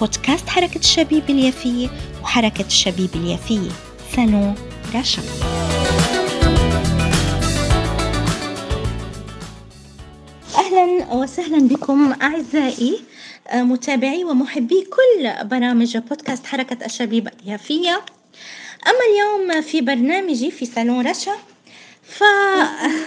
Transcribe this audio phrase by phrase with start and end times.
[0.00, 1.88] بودكاست حركة الشبيب اليافية
[2.22, 3.70] وحركة الشبيب اليافية
[4.16, 4.54] سالون
[4.94, 5.22] رشا
[10.56, 13.00] أهلا وسهلا بكم أعزائي
[13.48, 18.04] آه، متابعي ومحبي كل برامج بودكاست حركة الشبيب اليافية.
[18.86, 21.32] أما اليوم في برنامجي في صالون رشا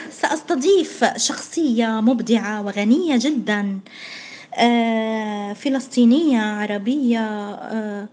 [0.09, 3.79] فسأستضيف شخصية مبدعة وغنية جدا
[5.53, 7.19] فلسطينية عربية
[7.53, 8.09] آه،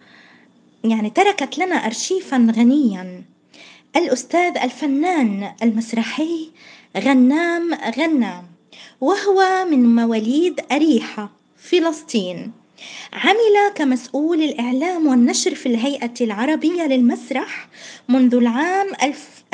[0.85, 3.25] يعني تركت لنا أرشيفا غنيا.
[3.97, 6.51] الأستاذ الفنان المسرحي
[6.97, 8.45] غنام غنام
[9.01, 12.53] وهو من مواليد أريحة فلسطين.
[13.13, 17.69] عمل كمسؤول الإعلام والنشر في الهيئة العربية للمسرح
[18.09, 18.87] منذ العام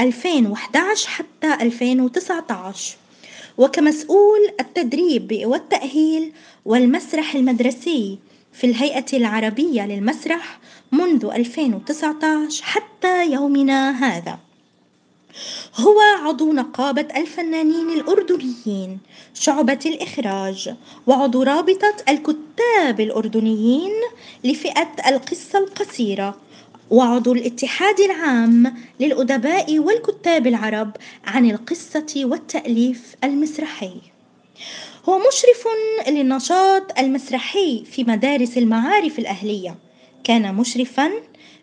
[0.01, 3.00] 2011 حتى 2019
[3.59, 6.33] وكمسؤول التدريب والتأهيل
[6.65, 8.19] والمسرح المدرسي
[8.53, 10.61] في الهيئة العربية للمسرح
[10.93, 14.39] منذ 2019 حتى يومنا هذا.
[15.77, 18.99] هو عضو نقابة الفنانين الأردنيين
[19.35, 20.75] شعبة الإخراج
[21.07, 23.93] وعضو رابطة الكتاب الأردنيين
[24.45, 26.37] لفئة القصة القصيرة
[26.91, 33.95] وعضو الاتحاد العام للأدباء والكتاب العرب عن القصة والتأليف المسرحي.
[35.09, 35.65] هو مشرف
[36.09, 39.77] للنشاط المسرحي في مدارس المعارف الأهلية.
[40.25, 41.11] كان مشرفا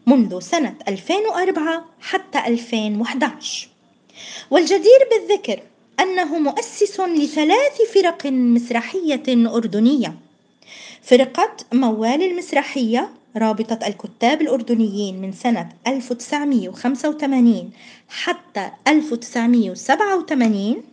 [0.08, 3.68] منذ سنة 2004 حتى 2011
[4.52, 5.60] والجدير بالذكر
[6.00, 10.16] أنه مؤسس لثلاث فرق مسرحية أردنية.
[11.02, 17.72] فرقة موال المسرحية رابطة الكتاب الأردنيين من سنة 1985
[18.10, 20.84] حتى 1987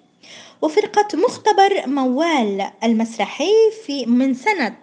[0.62, 3.52] وفرقة مختبر موال المسرحي
[3.86, 4.76] في من سنة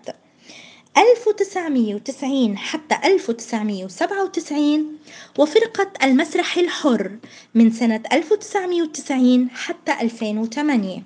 [0.98, 4.98] 1990 حتى 1997
[5.40, 7.18] وفرقة المسرح الحر
[7.56, 11.04] من سنة 1990 حتى 2008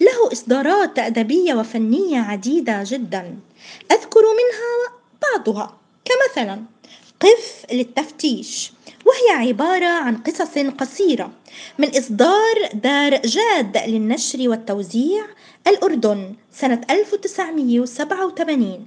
[0.00, 3.38] له إصدارات أدبية وفنية عديدة جدا.
[3.92, 4.95] أذكر منها
[5.32, 5.76] بعضها.
[6.04, 6.62] كمثلا
[7.20, 8.72] قف للتفتيش.
[9.04, 11.30] وهي عبارة عن قصص قصيرة.
[11.78, 15.26] من إصدار دار جاد للنشر والتوزيع
[15.66, 18.86] الأردن سنة 1987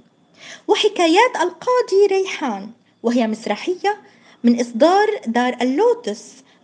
[0.68, 2.70] وحكايات القاضي ريحان.
[3.02, 4.00] وهي مسرحية.
[4.44, 6.22] من إصدار دار اللوتس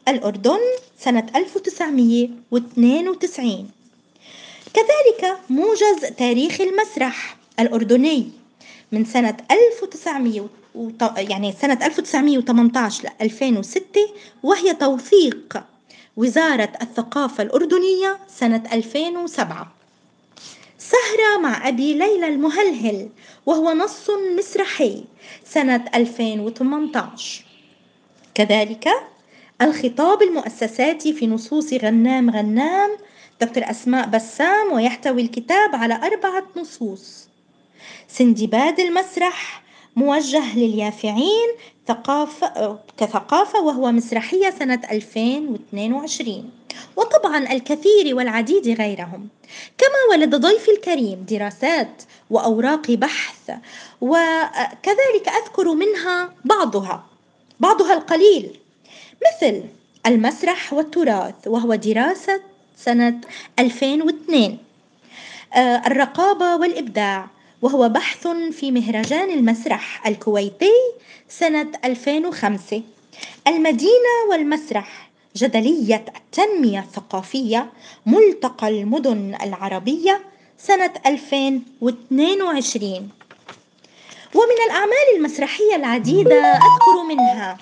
[0.09, 0.61] الأردن
[0.99, 3.71] سنة 1992
[4.75, 8.31] كذلك موجز تاريخ المسرح الأردني.
[8.93, 10.49] من سنة 1900
[11.17, 13.85] يعني سنة 1918 ل 2006
[14.43, 15.63] وهي توثيق
[16.17, 19.73] وزارة الثقافة الأردنية سنة 2007
[20.79, 23.09] سهرة مع أبي ليلى المهلهل
[23.47, 25.05] وهو نص مسرحي
[25.45, 27.45] سنة 2018
[28.35, 28.89] كذلك
[29.63, 32.91] الخطاب المؤسساتي في نصوص غنام غنام
[33.41, 37.26] دكتور أسماء بسام ويحتوي الكتاب على أربعة نصوص.
[38.09, 39.63] سندباد المسرح
[39.97, 41.49] موجه لليافعين
[41.87, 46.51] ثقافة كثقافة وهو مسرحية سنة 2022
[46.97, 49.29] وطبعا الكثير والعديد غيرهم.
[49.79, 53.51] كما ولد ضيفي الكريم دراسات وأوراق بحث
[54.01, 57.07] وكذلك أذكر منها بعضها
[57.61, 58.59] بعضها القليل.
[59.27, 59.63] مثل
[60.07, 62.41] المسرح والتراث وهو دراسة
[62.77, 63.21] سنة
[63.59, 64.59] 2002
[65.55, 67.36] آه، الرقابة والإبداع.
[67.63, 70.73] وهو بحث في مهرجان المسرح الكويتي
[71.29, 72.83] سنة 2005
[73.49, 77.73] المدينة والمسرح جدلية التنمية الثقافية
[78.07, 80.21] ملتقى المدن العربية
[80.59, 83.09] سنة 2022
[84.35, 87.59] ومن الأعمال المسرحية العديدة أذكر منها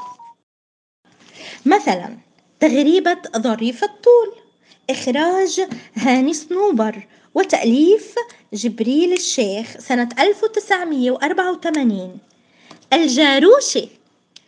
[1.67, 2.17] مثلا
[2.61, 4.32] تغريبة ظريف الطول
[4.90, 5.61] إخراج
[5.94, 8.14] هاني صنوبر وتأليف
[8.52, 12.19] جبريل الشيخ سنة 1984
[12.92, 13.88] الجاروشي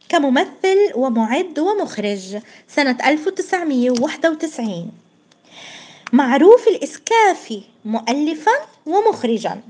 [0.09, 2.37] كممثل ومعد ومخرج
[2.69, 4.91] سنة 1991
[6.13, 8.53] معروف الإسكافي مؤلفا
[8.87, 9.61] ومخرجا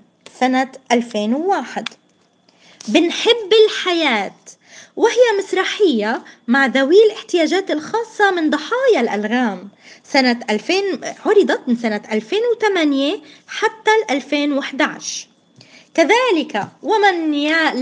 [0.41, 1.89] سنة 2001
[2.89, 4.35] بنحب الحياة
[4.97, 9.69] وهي مسرحية مع ذوي الاحتياجات الخاصة من ضحايا الألغام.
[10.05, 10.75] سنة 2000
[11.27, 15.29] عرضت من سنة 2008 حتى 2011
[15.95, 17.33] كذلك ومن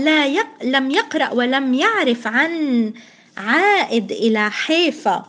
[0.03, 0.47] لا يق...
[0.63, 2.93] لم يقرأ ولم يعرف عن
[3.37, 5.25] عائد إلى حيفا.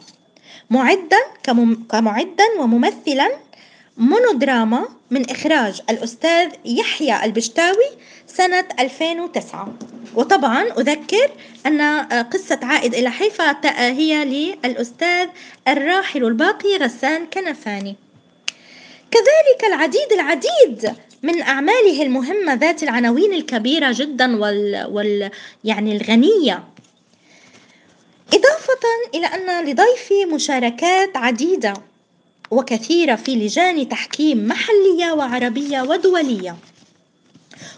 [0.70, 1.84] معدا كمم...
[1.90, 3.30] كمعدا وممثلا
[3.96, 7.90] مونودراما من إخراج الأستاذ يحيى البشتاوي
[8.26, 9.74] سنة 2009
[10.14, 11.30] وطبعا أذكر
[11.66, 11.80] أن
[12.22, 13.56] قصة عائد إلى حيفا
[13.90, 15.28] هي للأستاذ
[15.68, 17.96] الراحل الباقي غسان كنفاني.
[19.10, 25.30] كذلك العديد العديد من أعماله المهمة ذات العناوين الكبيرة جدا وال, وال
[25.64, 26.64] يعني الغنية.
[28.28, 31.74] إضافة إلى أن لضيفي مشاركات عديدة.
[32.50, 36.56] وكثيرة في لجان تحكيم محلية وعربية ودولية.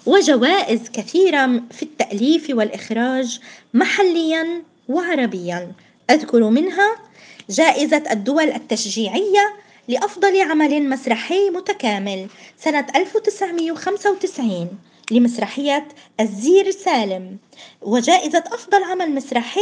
[0.07, 3.41] وجوائز كثيرة في التأليف والإخراج
[3.75, 5.73] محليا وعربيا.
[6.11, 6.97] أذكر منها
[7.51, 9.55] جائزة الدول التشجيعية
[9.89, 12.27] لأفضل عمل مسرحي متكامل
[12.59, 14.69] سنة 1995
[15.11, 15.89] لمسرحية
[16.21, 17.39] الزير سالم
[17.83, 19.61] وجائزة أفضل عمل مسرحي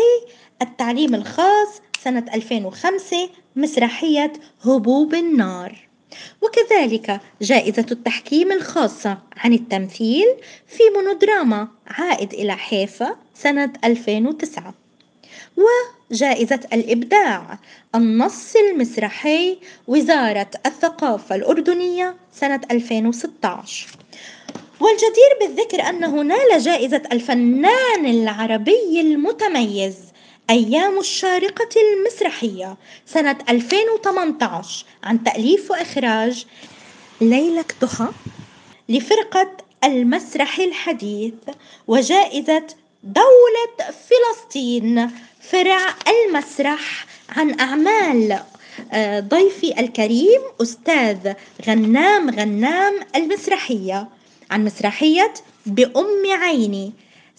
[0.62, 4.32] التعليم الخاص سنة 2005 مسرحية
[4.64, 5.88] هبوب النار.
[6.42, 10.26] وكذلك جائزة التحكيم الخاصة عن التمثيل
[10.66, 14.74] في مونودراما عائد إلى حيفا سنة 2009
[15.56, 17.58] وجائزة الإبداع
[17.94, 23.88] النص المسرحي وزارة الثقافة الأردنية سنة 2016
[24.80, 29.96] والجدير بالذكر أنه نال جائزة الفنان العربي المتميز
[30.50, 32.76] أيام الشارقة المسرحية
[33.06, 36.46] سنة 2018 عن تأليف وإخراج
[37.20, 38.08] ليلى ضحى
[38.88, 41.34] لفرقة المسرح الحديث
[41.86, 42.66] وجائزة
[43.02, 45.10] دولة فلسطين
[45.40, 45.78] فرع
[46.08, 48.40] المسرح عن أعمال
[48.92, 51.32] آه، ضيفي الكريم أستاذ
[51.66, 54.08] غنام غنام المسرحية
[54.50, 55.34] عن مسرحية
[55.66, 56.92] بأم عيني.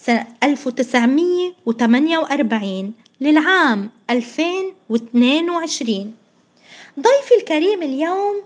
[0.07, 6.13] سنة 1948 للعام 2022
[6.99, 8.41] ضيفي الكريم اليوم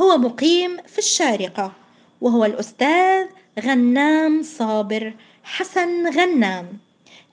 [0.00, 1.72] هو مقيم في الشارقة
[2.20, 3.26] وهو الأستاذ
[3.60, 5.14] غنام صابر
[5.44, 6.66] حسن غنام.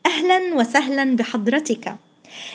[0.05, 1.95] أهلا وسهلا بحضرتك.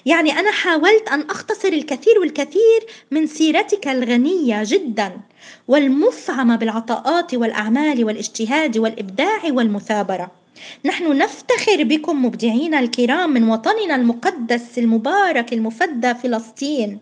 [0.07, 5.21] يعني أنا حاولت أن أختصر الكثير والكثير من سيرتك الغنية جدا
[5.69, 10.42] والمفعمة بالعطاءات والأعمال والاجتهاد والإبداع والمثابرة.
[10.85, 16.99] نحن نفتخر بكم مبدعين الكرام من وطننا المقدس المبارك المفدى فلسطين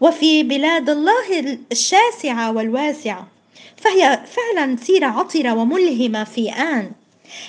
[0.00, 3.28] وفي بلاد الله الشاسعة والواسعة
[3.76, 6.92] فهي فعلا سيرة عطرة وملهمة في آن.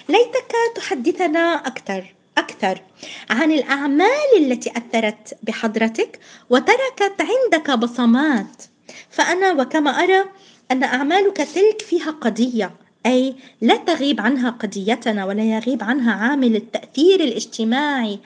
[0.09, 2.81] ليتك تحدثنا أكثر أكثر
[3.29, 6.19] عن الأعمال التي أثرت بحضرتك
[6.49, 8.63] وتركت عندك بصمات.
[9.09, 10.25] فأنا وكما أرى
[10.71, 12.71] أن أعمالك تلك فيها قضية
[13.05, 18.19] أي لا تغيب عنها قضيتنا ولا يغيب عنها عامل التأثير الاجتماعي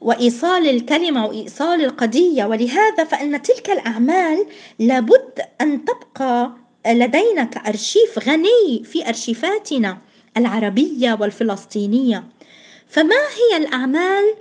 [0.00, 2.44] وإيصال الكلمة وإيصال القضية.
[2.44, 4.46] ولهذا فإن تلك الأعمال
[4.78, 6.52] لابد أن تبقى
[6.86, 9.98] لدينا كأرشيف غني في أرشيفاتنا
[10.36, 12.24] العربية والفلسطينية.
[12.88, 14.34] فما هي الأعمال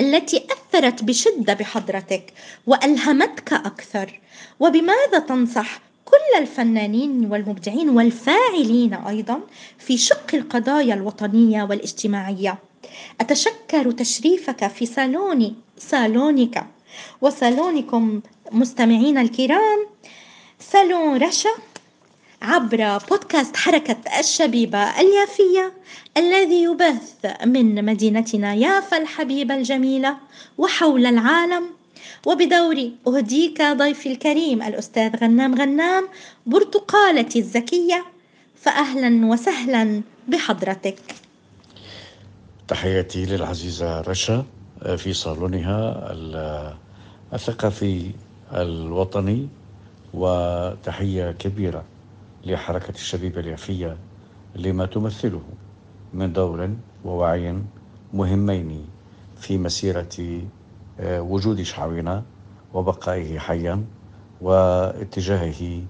[0.00, 2.32] التي أثرت بشدة بحضرتك
[2.66, 4.20] وألهمتك أكثر؟
[4.60, 9.40] وبماذا تنصح كل الفنانين والمبدعين والفاعلين أيضا
[9.78, 12.58] في شق القضايا الوطنية والاجتماعية.
[13.20, 16.66] أتشكر تشريفك في صالوني صالونك
[17.20, 18.20] وصالونكم
[18.52, 19.86] مستمعينا الكرام.
[20.60, 21.50] صالون رشا
[22.42, 25.72] عبر بودكاست حركة الشبيبة اليافية
[26.16, 30.16] الذي يبث من مدينتنا يافا الحبيبة الجميلة
[30.58, 31.64] وحول العالم
[32.26, 36.08] وبدوري أهديك ضيفي الكريم الأستاذ غنام غنام
[36.46, 38.04] برتقالتي الزكية.
[38.54, 40.98] فأهلا وسهلا بحضرتك.
[42.68, 44.44] تحياتي للعزيزة رشا
[44.96, 46.08] في صالونها
[47.32, 48.10] الثقافي
[48.52, 49.48] الوطني
[50.14, 51.84] وتحية كبيرة
[52.44, 53.96] لحركة الشبيبة اليافية
[54.56, 55.42] لما تمثله
[56.14, 56.70] من دور
[57.04, 57.58] ووعي
[58.14, 58.86] مهمين
[59.40, 60.40] في مسيرة آه،
[61.02, 62.22] وجود شعبنا
[62.74, 63.84] وبقائه حيا
[64.40, 65.82] واتجاهه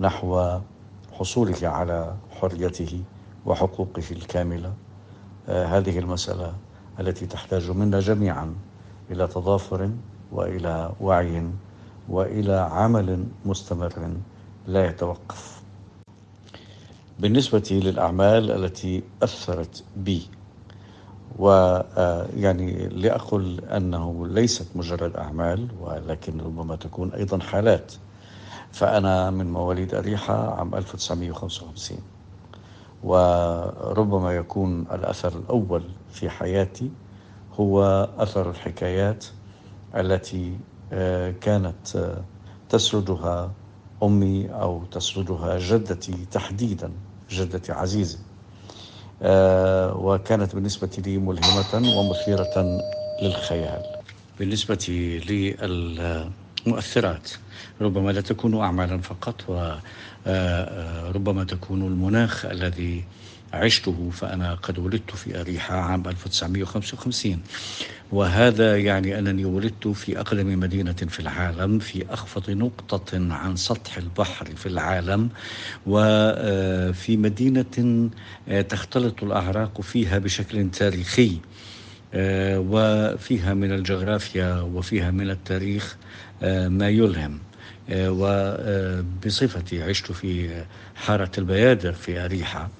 [0.00, 0.58] نحو
[1.12, 3.02] حصوله على حريته
[3.46, 4.72] وحقوقه الكاملة.
[5.48, 6.54] آه، هذه المسألة
[7.00, 8.54] التي تحتاج منا جميعا
[9.10, 9.90] إلى تضافر
[10.32, 11.50] وإلى وعي
[12.08, 14.10] وإلى عمل مستمر
[14.66, 15.62] لا يتوقف.
[17.18, 20.28] بالنسبة للأعمال التي أثرت بي
[21.42, 27.92] ويعني لأقل أنه ليست مجرد أعمال ولكن ربما تكون أيضا حالات.
[28.72, 31.98] فأنا من مواليد أريحة عام 1955
[33.04, 35.82] وربما يكون الأثر الأول
[36.12, 36.90] في حياتي
[37.60, 37.82] هو
[38.18, 39.24] أثر الحكايات
[39.96, 40.56] التي
[40.92, 42.24] آه، كانت آه،
[42.68, 43.52] تسردها
[44.02, 46.92] أمي أو تسردها جدتي تحديدا
[47.30, 48.31] جدتي عزيزة آه،
[49.96, 52.78] وكانت بالنسبة لي ملهمة ومثيرة
[53.22, 53.82] للخيال.
[54.38, 54.86] بالنسبة
[56.66, 57.30] للمؤثرات
[57.80, 59.50] ربما لا تكون أعمالا فقط
[60.26, 63.04] وربما تكون المناخ الذي
[63.52, 67.38] عشته فأنا قد ولدت في أريحة عام 1955
[68.12, 74.46] وهذا يعني أنني ولدت في أقدم مدينة في العالم في أخفض نقطة عن سطح البحر
[74.56, 75.28] في العالم
[75.86, 78.10] وفي مدينة
[78.68, 81.38] تختلط الأعراق فيها بشكل تاريخي
[82.56, 85.96] وفيها من الجغرافيا وفيها من التاريخ
[86.66, 87.38] ما يلهم.
[87.90, 92.70] وبصفتي عشت في حارة البيادر في أريحة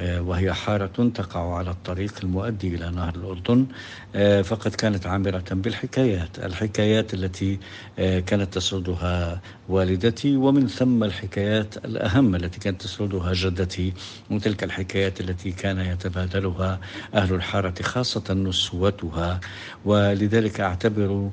[0.00, 3.66] آه، وهي حارة تقع على الطريق المؤدي إلى نهر الأردن
[4.14, 7.58] آه، فقد كانت عامرة بالحكايات الحكايات التي
[7.98, 13.92] آه، كانت تسردها والدتي ومن ثم الحكايات الأهم التي كانت تسردها جدتي
[14.30, 16.80] وتلك الحكايات التي كان يتبادلها
[17.14, 19.40] أهل الحارة خاصة نسوتها
[19.84, 21.30] ولذلك أعتبر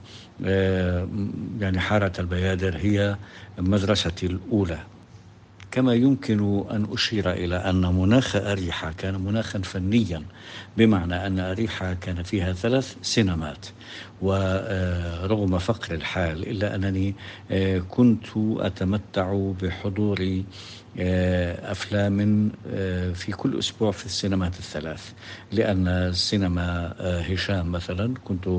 [1.60, 3.16] يعني حارة البيادر هي
[3.58, 4.80] مدرستي الأولى.
[5.72, 10.24] كما يمكن أن أشير إلى أن مناخ أريحة كان مناخا فنيا
[10.78, 13.66] بمعنى أن أريحة كان فيها ثلاث سينمات.
[14.22, 17.16] ورغم فقر الحال إلا أنني
[17.52, 20.44] آه، كنت أتمتع بحضور آه،
[21.00, 25.12] أفلام آه، في كل أسبوع في السينمات الثلاث.
[25.52, 28.50] لأن سينما هشام مثلا كنت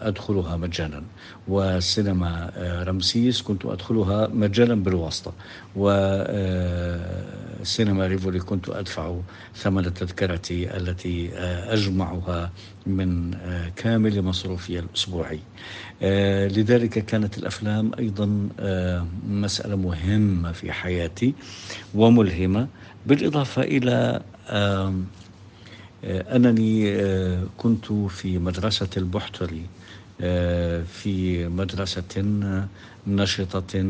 [0.00, 1.02] أدخلها مجانا.
[1.48, 2.52] وسينما
[2.88, 5.32] رمسيس كنت أدخلها مجانا بالواسطة.
[5.76, 6.86] وسينما
[8.06, 9.16] ريفولي كنت أدفع
[9.56, 11.30] ثمن التذكرة التي
[11.72, 12.50] أجمعها
[12.86, 13.34] من
[13.76, 15.36] كامل مصروفي الأسبوعي.
[15.36, 15.40] آه،
[16.02, 21.34] لذلك كانت الأفلام أيضا آه، مسألة مهمة في حياتي
[21.94, 22.68] وملهمة
[23.06, 24.94] بالإضافة إلى آه،
[26.04, 26.96] أنني
[27.58, 29.66] كنت في مدرسة البحتري
[30.86, 32.24] في مدرسة
[33.06, 33.84] نشطة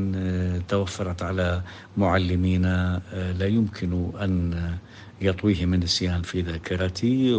[0.69, 1.63] توفرت على
[1.97, 2.63] معلمين
[3.39, 4.63] لا يمكن أن
[5.21, 7.35] يطويه من السيان في ذاكرتي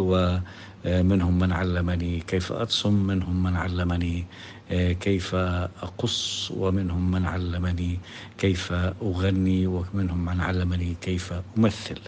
[0.86, 4.26] ومنهم من علمني كيف أرسم منهم من علمني
[4.72, 8.00] آه، كيف أقص ومنهم من علمني
[8.38, 8.72] كيف
[9.02, 12.00] أغني ومنهم من علمني كيف أمثل.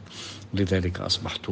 [0.54, 1.52] لذلك أصبحت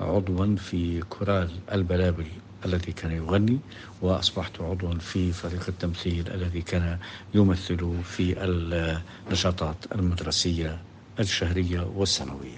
[0.00, 2.26] عضوا في كورال البلابل
[2.64, 3.58] الذي كان يغني
[4.02, 6.98] وأصبحت عضوا في فريق التمثيل الذي كان
[7.34, 10.78] يمثل في النشاطات المدرسية
[11.20, 12.56] الشهرية والسنوية.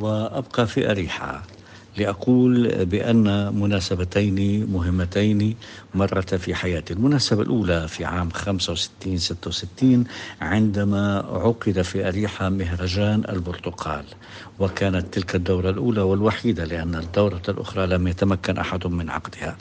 [0.00, 1.42] وأبقى في أريحا.
[1.96, 5.56] لأقول بأن مناسبتين مهمتين
[5.94, 6.92] مرتا في حياتي.
[6.92, 10.04] المناسبة الأولى في عام 65 66
[10.40, 14.04] عندما عقد في أريحة مهرجان البرتقال.
[14.58, 19.56] وكانت تلك الدورة الأولى والوحيدة لأن الدورة الأخرى لم يتمكن أحد من عقدها.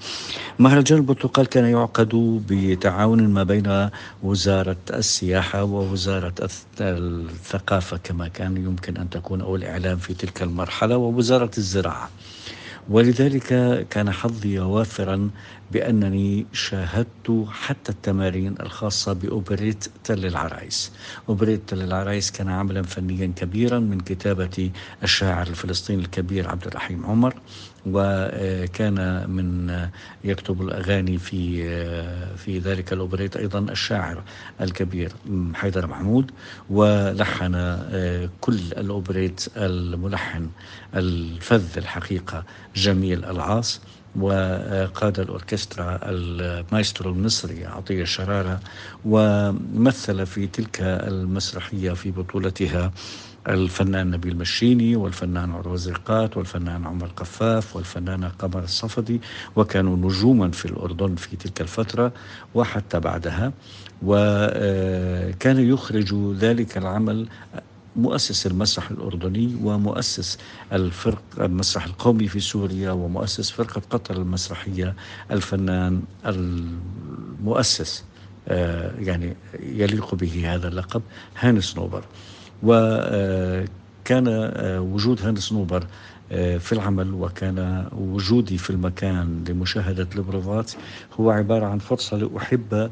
[0.59, 2.09] مهرجان البرتقال كان يعقد
[2.49, 3.89] بتعاون ما بين
[4.23, 6.33] وزارة السياحة ووزارة
[6.81, 12.09] الثقافة كما كان يمكن أن تكون أو الإعلام في تلك المرحلة ووزارة الزراعة.
[12.87, 13.47] ولذلك
[13.89, 15.31] كان حظي وافرا
[15.71, 20.91] بأنني شاهدت حتى التمارين الخاصة بأوبريت تل العرايس.
[21.29, 24.71] أوبريت تل العرايس كان عملا فنيا كبيرا من كتابة
[25.03, 27.35] الشاعر الفلسطيني الكبير عبد الرحيم عمر.
[27.85, 29.79] وكان من
[30.23, 31.63] يكتب الأغاني في
[32.37, 34.23] في ذلك الأوبريت أيضا الشاعر
[34.61, 35.11] الكبير
[35.53, 36.31] حيدر محمود
[36.69, 37.53] ولحن
[38.41, 40.49] كل الأوبريت الملحن
[40.95, 42.43] الفذ الحقيقة
[42.75, 43.81] جميل العاص
[44.15, 48.59] وقاد الأوركسترا المايسترو المصري عطية شرارة
[49.05, 52.91] ومثل في تلك المسرحية في بطولتها
[53.47, 59.21] الفنان نبيل مشيني والفنان عروة زرقات والفنان عمر قفاف والفنانة قمر الصفدي
[59.55, 62.11] وكانوا نجوما في الأردن في تلك الفترة
[62.55, 63.53] وحتى بعدها.
[64.03, 67.27] وكان يخرج ذلك العمل
[67.95, 70.37] مؤسس المسرح الأردني ومؤسس
[70.73, 74.95] الفرق المسرح القومي في سوريا ومؤسس فرقة قطر المسرحية.
[75.31, 78.03] الفنان المؤسس
[78.47, 81.01] آه، يعني يليق به هذا اللقب
[81.39, 82.03] هانس نوبر.
[82.63, 83.67] وكان
[84.05, 84.27] كان
[84.79, 85.87] وجود هانس نوبر
[86.29, 90.71] في العمل وكان وجودي في المكان لمشاهدة البروفات
[91.19, 92.91] هو عبارة عن فرصة لأحب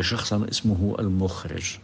[0.00, 1.78] شخصا اسمه المخرج.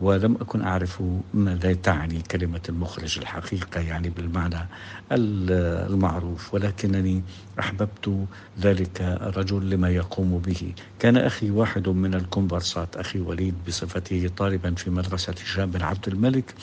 [0.00, 1.02] ولم أكن أعرف
[1.34, 4.68] ماذا تعني كلمة المخرج الحقيقة يعني بالمعنى
[5.12, 6.54] المعروف.
[6.54, 7.22] ولكنني
[7.58, 8.26] أحببت
[8.60, 10.72] ذلك الرجل لما يقوم به.
[10.98, 16.54] كان أخي واحد من الكومبارسات أخي وليد بصفته طالبا في مدرسة هشام بن عبد الملك.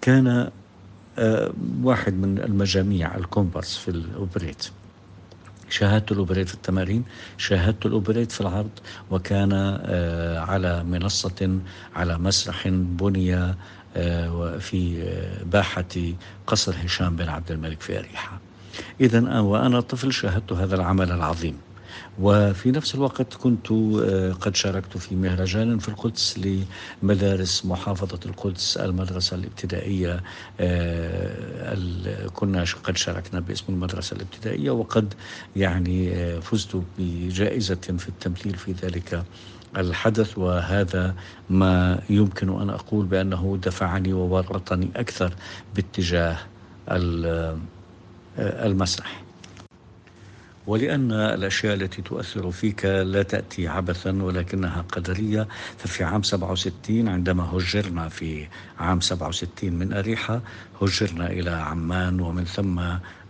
[0.00, 0.50] كان
[1.18, 1.52] آه،
[1.82, 4.68] واحد من المجاميع الكومبارس في الأوبريت.
[5.72, 7.04] شاهدت الأوبريت في التمارين
[7.36, 8.70] شاهدت الأوبريت في العرض
[9.10, 11.58] وكان آه، على منصة
[11.96, 13.54] على مسرح بني
[13.96, 15.04] آه، في
[15.52, 15.94] باحة
[16.46, 18.40] قصر هشام بن عبد الملك في أريحة.
[19.00, 21.56] إذا وأنا طفل شاهدت هذا العمل العظيم.
[22.20, 26.40] وفي نفس الوقت كنت آه، قد شاركت في مهرجان في القدس
[27.02, 30.20] لمدارس محافظة القدس المدرسة الابتدائية
[30.60, 35.14] آه، كنا قد شاركنا باسم المدرسة الابتدائية وقد
[35.56, 39.24] يعني آه، فزت بجائزة في التمثيل في ذلك
[39.76, 40.38] الحدث.
[40.38, 41.14] وهذا
[41.50, 45.32] ما يمكن أن أقول بأنه دفعني وورطني أكثر
[45.76, 46.38] باتجاه
[48.38, 49.21] المسرح.
[50.66, 55.48] ولأن الأشياء التي تؤثر فيك لا تأتي عبثا ولكنها قدرية.
[55.78, 58.46] ففي عام 67 عندما هجرنا في
[58.78, 60.40] عام 67 من أريحة
[60.82, 62.82] هجرنا إلى عمان ومن ثم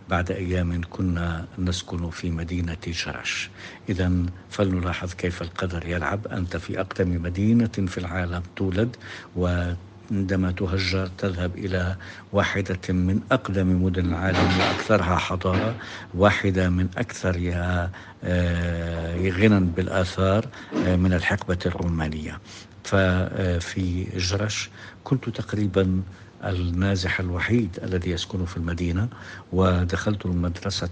[0.09, 3.49] بعد أيام كنا نسكن في مدينة جرش.
[3.89, 4.11] إذا
[4.49, 6.27] فلنلاحظ كيف القدر يلعب.
[6.27, 8.95] أنت في أقدم مدينة في العالم تولد
[9.35, 9.73] و
[10.13, 11.95] عندما تهجر تذهب إلى
[12.33, 15.75] واحدة من أقدم مدن العالم وأكثرها حضارة
[16.13, 17.91] واحدة من أكثرها
[18.23, 20.45] آه، غنى بالآثار
[20.87, 22.39] آه، من الحقبة الرومانية
[22.83, 24.69] ففي جرش
[25.03, 26.01] كنت تقريبا
[26.43, 29.07] النازح الوحيد الذي يسكن في المدينة
[29.53, 30.89] ودخلت المدرسة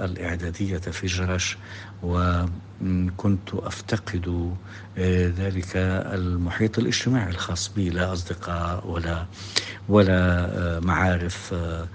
[0.00, 1.56] الإعدادية في جرش
[2.02, 4.54] وكنت أفتقد
[4.98, 9.26] آه، ذلك المحيط الاجتماعي الخاص بي لا أصدقاء ولا
[9.88, 11.88] ولا آه، معارف آه،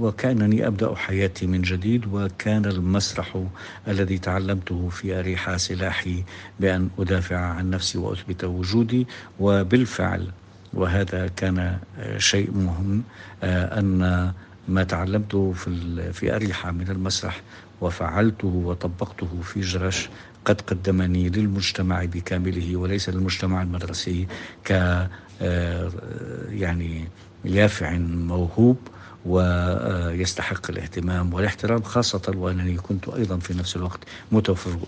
[0.00, 3.44] وكأنني أبدأ حياتي من جديد وكان المسرح
[3.88, 6.24] الذي تعلمته في أريحة سلاحي
[6.60, 9.06] بأن أدافع عن نفسي وأثبت وجودي.
[9.40, 10.28] وبالفعل
[10.74, 11.78] وهذا كان
[12.18, 13.02] شيء مهم
[13.42, 14.32] أن
[14.68, 17.42] ما تعلمته في في أريحة من المسرح
[17.82, 20.08] وفعلته وطبقته في جرش
[20.44, 24.26] قد قدمني للمجتمع بكامله وليس للمجتمع المدرسي
[24.64, 24.70] ك
[26.50, 27.08] يعني
[27.44, 28.76] يافع موهوب
[29.26, 34.00] ويستحق الاهتمام والاحترام خاصة وأنني كنت أيضا في نفس الوقت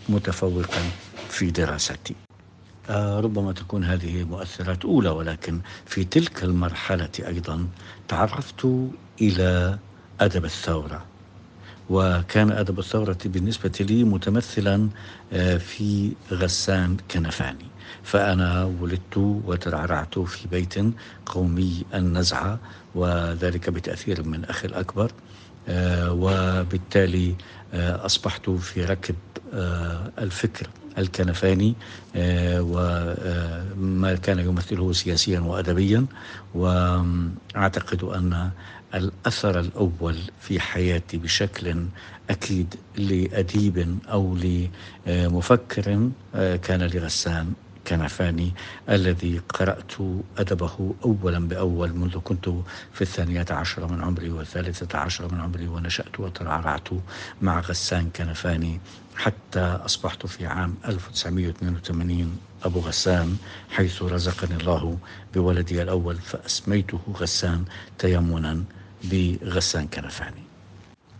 [0.09, 0.83] متفوقا
[1.29, 2.15] في دراستي.
[2.89, 7.67] آه، ربما تكون هذه مؤثرات أولى ولكن في تلك المرحلة أيضا
[8.09, 8.67] تعرفت
[9.21, 9.79] إلى
[10.21, 11.05] أدب الثورة.
[11.91, 14.89] وكان أدب الثورة بالنسبة لي متمثلا
[15.33, 17.67] آه، في غسان كنفاني.
[18.03, 20.75] فأنا ولدت وترعرعت في بيت
[21.27, 22.59] قومي النزعة
[22.95, 25.13] وذلك بتأثير من أخي الأكبر
[25.69, 27.35] آه، وبالتالي
[27.75, 29.15] أصبحت في ركب
[30.19, 30.69] الفكر
[30.99, 31.75] الكنفاني
[32.17, 36.07] آه، وما كان يمثله سياسيا وادبيا.
[36.55, 38.51] وأعتقد أن
[38.95, 41.87] الأثر الأول في حياتي بشكل
[42.31, 44.37] أكيد لأديب أو
[45.07, 47.53] لمفكر آه، كان لغسان
[47.87, 48.53] كنفاني
[48.89, 49.93] الذي قرأت
[50.39, 52.49] أدبه أولا بأول منذ كنت
[52.93, 56.89] في الثانية عشر من عمري والثالثة عشر من عمري ونشأت وترعرعت
[57.43, 58.81] مع غسان كنفاني
[59.17, 63.37] حتى أصبحت في عام 1982 أبو غسان
[63.71, 64.99] حيث رزقني الله
[65.35, 67.65] بولدي الأول فأسميته غسان
[67.99, 68.65] تيمنا.
[69.05, 70.44] بغسان كنفاني.
[70.44, 70.44] آه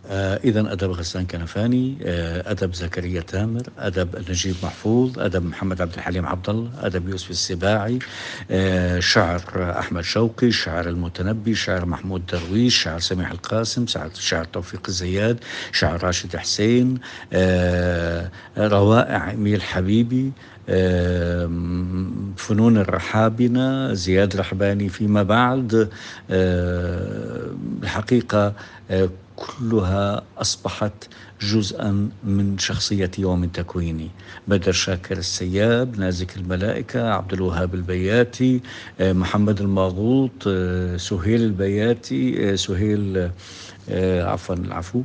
[0.09, 6.25] إذا أدب غسان كنفاني آه أدب زكريا تامر أدب نجيب محفوظ أدب محمد عبد الحليم
[6.25, 7.99] عبد الله أدب يوسف السباعي
[8.51, 9.41] آه شعر
[9.79, 13.85] أحمد شوقي شعر المتنبي شعر محمود درويش شعر سميح القاسم
[14.19, 15.39] شعر, توفيق الزياد
[15.71, 16.97] شعر راشد حسين
[17.33, 20.31] آه روائع ميل حبيبي
[20.69, 21.45] آه،
[22.37, 25.89] فنون الرحابنة زياد رحباني فيما بعد
[26.31, 27.49] آه،
[27.83, 28.53] الحقيقة
[28.91, 30.93] آه، كلها أصبحت
[31.41, 34.09] جزءا من شخصيتي ومن تكويني
[34.47, 38.61] بدر شاكر السياب نازك الملائكة عبد الوهاب البياتي
[38.99, 43.29] آه، محمد الماغوط آه، سهيل البياتي آه، سهيل
[44.21, 45.01] عفوا العفو.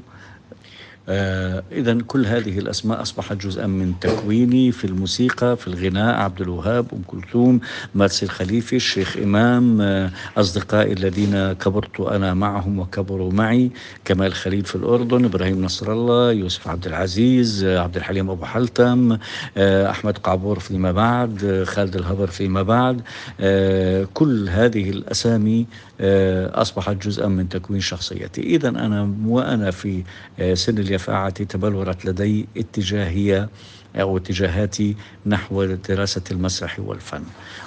[1.73, 7.03] إذا كل هذه الأسماء أصبحت جزءا من تكويني في الموسيقى في الغناء عبد الوهاب أم
[7.07, 7.61] كلثوم
[7.95, 13.71] مارسي الخليفي الشيخ إمام آه أصدقائي الذين كبرت أنا معهم وكبروا معي
[14.05, 19.19] كمال خليل في الأردن إبراهيم نصر الله يوسف عبد العزيز آه عبد الحليم أبو حلتم
[19.57, 23.01] آه أحمد قعبور فيما بعد آه خالد الهبر فيما بعد
[23.41, 25.67] آه كل هذه الأسامي
[26.01, 28.41] آه أصبحت جزءا من تكوين شخصيتي.
[28.43, 30.03] إذا أنا وأنا في
[30.41, 33.49] آه سن اليفاعة تبلورت لدي اتجاهية
[33.97, 37.23] أو اتجاهاتي نحو دراسة المسرح والفن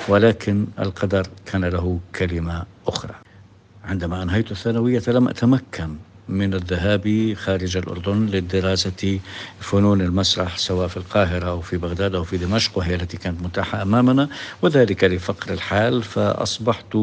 [0.08, 3.16] ولكن القدر كان له كلمة أخرى.
[3.84, 5.96] عندما أنهيت الثانوية لم أتمكن
[6.30, 9.20] من الذهاب خارج الأردن للدراسة
[9.60, 13.82] فنون المسرح سواء في القاهرة أو في بغداد أو في دمشق وهي التي كانت متاحة
[13.82, 14.30] أمامنا
[14.62, 16.04] وذلك لفقر الحال.
[16.04, 16.98] فأصبحت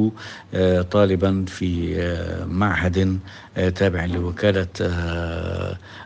[0.91, 1.97] طالبا في
[2.49, 3.19] معهد
[3.75, 4.67] تابع لوكالة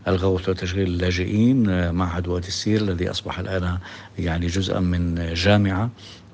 [0.09, 3.79] الغوث وتشغيل اللاجئين معهد وادي السير الذي أصبح الآن
[4.18, 5.90] يعني جزءا من جامعة.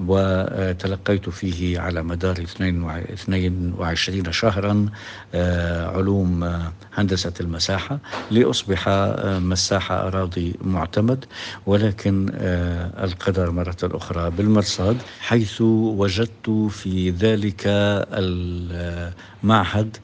[0.06, 4.86] وتلقيت فيه على مدار 22 شهرا
[5.94, 6.60] علوم
[6.94, 7.98] هندسة المساحة
[8.30, 8.88] لأصبح
[9.24, 11.24] مساح أراضي معتمد
[11.66, 12.30] ولكن
[13.04, 17.62] القدر مرة أخرى بالمرصاد حيث وجدت في ذلك
[19.44, 19.96] المعهد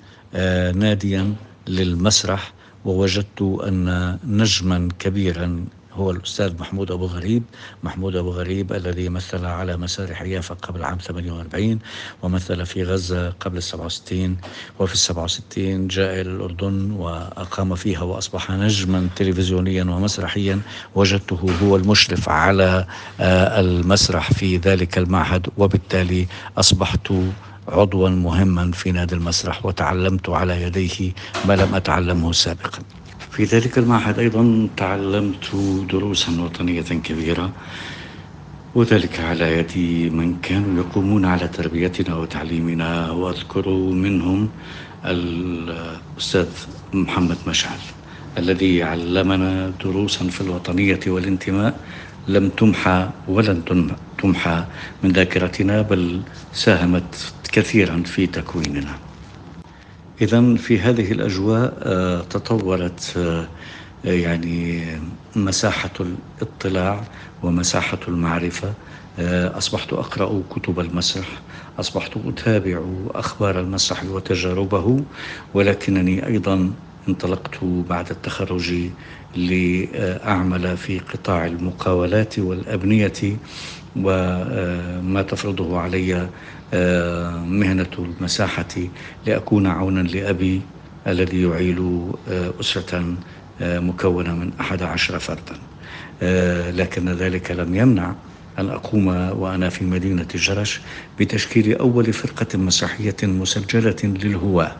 [0.77, 1.35] ناديا
[1.69, 2.53] للمسرح
[2.85, 5.65] ووجدت أن نجما كبيرا
[5.97, 7.43] هو الأستاذ محمود أبو غريب.
[7.83, 11.79] محمود أبو غريب الذي مثل على مسارح يافا قبل عام 48
[12.23, 14.37] ومثل في غزة قبل 67
[14.79, 20.61] وفي 67 جاء إلى الأردن وأقام فيها وأصبح نجما تلفزيونيا ومسرحيا.
[20.95, 22.87] وجدته هو المشرف على
[23.21, 26.27] المسرح في ذلك المعهد وبالتالي
[26.59, 27.13] أصبحت
[27.69, 31.13] عضوا مهما في نادي المسرح وتعلمت على يديه
[31.49, 32.79] ما لم أتعلمه سابقا.
[33.37, 35.46] في ذلك المعهد أيضا تعلمت
[35.90, 37.53] دروسا وطنية كبيرة
[38.75, 39.75] وذلك على يد
[40.12, 43.68] من كانوا يقومون على تربيتنا وتعليمنا وأذكر
[44.05, 44.49] منهم
[45.05, 46.49] الأستاذ
[46.92, 47.79] محمد مشعل
[48.38, 51.81] الذي علمنا دروسا في الوطنية والانتماء
[52.29, 53.62] لم تمحى ولن
[54.18, 54.64] تمحى
[55.03, 56.20] من ذاكرتنا بل
[56.53, 59.06] ساهمت كثيرا في تكويننا.
[60.23, 61.71] إذا في هذه الأجواء
[62.31, 63.19] تطورت
[64.05, 64.85] يعني
[65.37, 67.05] مساحة الاطلاع
[67.43, 68.73] ومساحة المعرفة.
[69.59, 71.27] أصبحت أقرأ كتب المسرح
[71.79, 72.81] أصبحت أتابع
[73.15, 75.01] أخبار المسرح وتجاربه
[75.55, 76.71] ولكنني أيضا
[77.09, 78.75] انطلقت بعد التخرج
[79.37, 83.13] لأعمل في قطاع المقاولات والأبنية
[83.97, 86.29] وما تفرضه علي
[87.47, 88.67] مهنة المساحة
[89.27, 90.61] لأكون عونا لأبي
[91.07, 92.11] الذي يعيل
[92.61, 93.15] أسرة
[93.61, 95.57] مكونة من أحد عشر فردا.
[96.83, 98.15] لكن ذلك لم يمنع
[98.59, 100.81] أن أقوم وأنا في مدينة جرش
[101.21, 104.73] بتشكيل أول فرقة مسرحية مسجلة للهواة.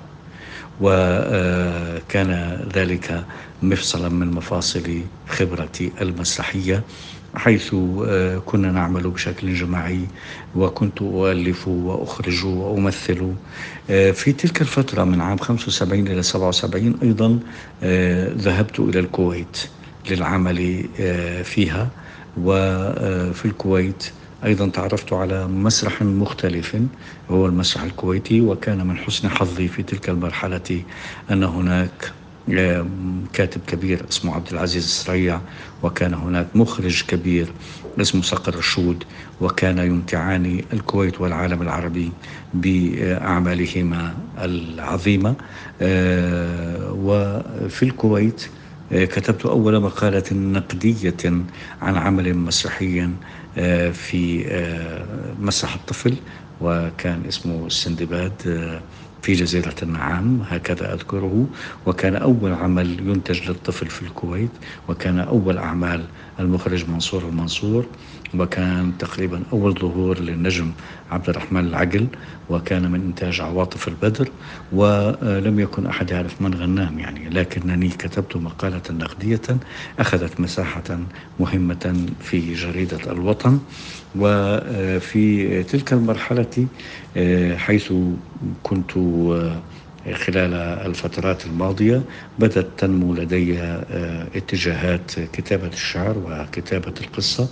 [0.81, 3.25] وكان ذلك
[3.62, 6.83] مفصلا من مفاصل خبرتي المسرحية.
[7.37, 7.75] حيث
[8.46, 10.01] كنا نعمل بشكل جماعي
[10.57, 13.33] وكنت أؤلف وأخرج وأمثل.
[13.88, 17.38] في تلك الفترة من عام 75 إلى 77 أيضا
[18.42, 19.68] ذهبت إلى الكويت
[20.11, 20.85] للعمل
[21.44, 21.88] فيها.
[22.40, 24.11] وفي الكويت
[24.44, 26.77] أيضا تعرفت على مسرح مختلف
[27.31, 30.83] هو المسرح الكويتي وكان من حسن حظي في تلك المرحلة
[31.31, 32.12] أن هناك
[33.32, 35.40] كاتب كبير اسمه عبد العزيز السريع
[35.82, 37.48] وكان هناك مخرج كبير
[38.00, 39.04] اسمه صقر رشود
[39.40, 42.12] وكان يمتعان الكويت والعالم العربي
[42.54, 45.35] بأعمالهما العظيمة.
[46.92, 48.46] وفي الكويت
[48.92, 51.16] كتبت أول مقالة نقدية
[51.82, 53.09] عن عمل مسرحي
[53.92, 54.44] في
[55.40, 56.14] مسرح الطفل
[56.61, 58.32] وكان اسمه السندباد
[59.22, 61.46] في جزيرة النعام هكذا أذكره.
[61.87, 64.50] وكان أول عمل ينتج للطفل في الكويت
[64.88, 66.05] وكان أول أعمال
[66.40, 67.87] المخرج منصور المنصور.
[68.34, 70.70] وكان تقريبا أول ظهور للنجم
[71.10, 72.06] عبد الرحمن العقل
[72.50, 74.28] وكان من إنتاج عواطف البدر
[74.72, 79.40] ولم يكن أحد يعرف من غنام يعني لكنني كتبت مقالة نقدية
[79.98, 80.98] أخذت مساحة
[81.40, 83.58] مهمة في جريدة الوطن.
[84.18, 86.66] وفي تلك المرحلة
[87.56, 87.92] حيث
[88.62, 88.90] كنت
[90.14, 90.54] خلال
[90.86, 92.02] الفترات الماضية
[92.38, 93.58] بدأت تنمو لدي
[94.36, 97.48] اتجاهات كتابة الشعر وكتابة القصة.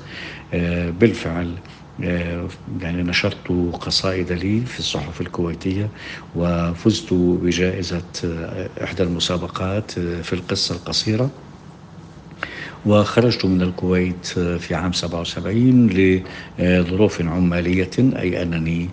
[1.00, 1.54] بالفعل
[2.80, 5.88] يعني نشرت قصائد لي في الصحف الكويتية
[6.36, 8.02] وفزت بجائزة
[8.84, 11.30] إحدى المسابقات في القصة القصيرة.
[12.86, 15.86] وخرجت من الكويت في عام 77
[16.58, 18.88] لظروف عمالية أي أنني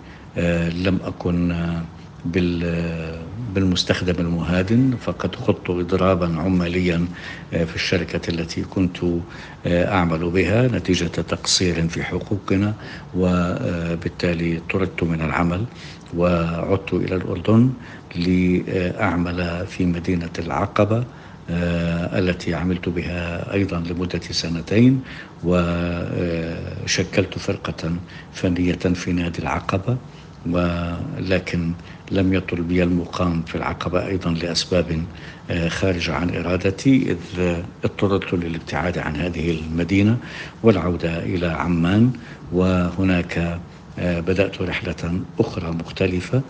[0.84, 1.52] لم أكن
[3.54, 7.06] بالمستخدم المهادن فقد خضت إضرابا عماليا
[7.50, 8.98] في الشركة التي كنت
[9.66, 12.74] أعمل بها نتيجة تقصير في حقوقنا
[13.16, 15.64] وبالتالي طردت من العمل
[16.16, 17.70] وعدت إلى الأردن
[18.16, 21.04] لأعمل في مدينة العقبة
[22.18, 25.00] التي عملت بها أيضا لمدة سنتين
[25.44, 27.92] وشكلت فرقة
[28.32, 29.96] فنية في نادي العقبة
[30.46, 31.72] ولكن
[32.12, 35.02] لم يطل بي المقام في العقبة أيضا لأسباب
[35.68, 37.18] خارجة عن إرادتي إذ
[37.84, 40.16] اضطررت للابتعاد عن هذه المدينة
[40.62, 42.12] والعودة إلى عمان
[42.52, 43.58] وهناك
[43.98, 46.42] بدأت رحلة أخرى مختلفة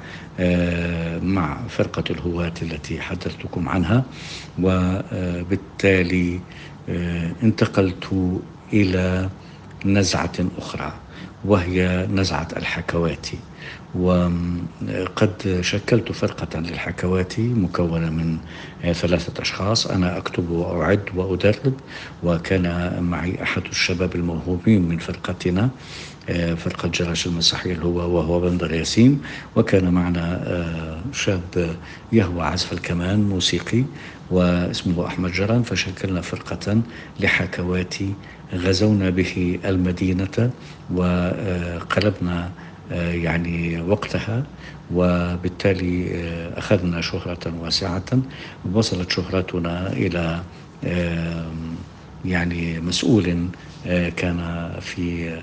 [1.23, 4.05] مع فرقة الهواة التي حدثتكم عنها
[4.63, 6.41] وبالتالي
[7.43, 8.39] انتقلت
[8.73, 9.29] إلى
[9.85, 10.93] نزعة أخرى.
[11.45, 13.39] وهي نزعة الحكواتي.
[13.95, 18.39] وقد شكلت فرقة للحكواتي مكونة من
[18.93, 19.87] ثلاثة أشخاص.
[19.87, 21.75] أنا أكتب وأعد وأدرب
[22.23, 25.71] وكان معي أحد الشباب الموهوبين من فرقتنا
[26.57, 29.23] فرقة جراش المسيحية هو وهو بندر ياسين.
[29.57, 31.77] وكان معنا شاب
[32.13, 33.85] يهوى عزف الكمان موسيقي
[34.31, 35.63] واسمه أحمد جران.
[35.63, 36.83] فشكلنا فرقة
[37.21, 38.15] لحكواتي
[38.55, 40.51] غزونا به المدينة
[40.95, 42.51] وقلبنا
[42.97, 44.45] يعني وقتها
[44.95, 46.21] وبالتالي
[46.57, 48.05] أخذنا شهرة واسعة
[48.73, 50.43] وصلت شهرتنا إلى
[52.25, 53.47] يعني مسؤول
[54.17, 55.39] كان في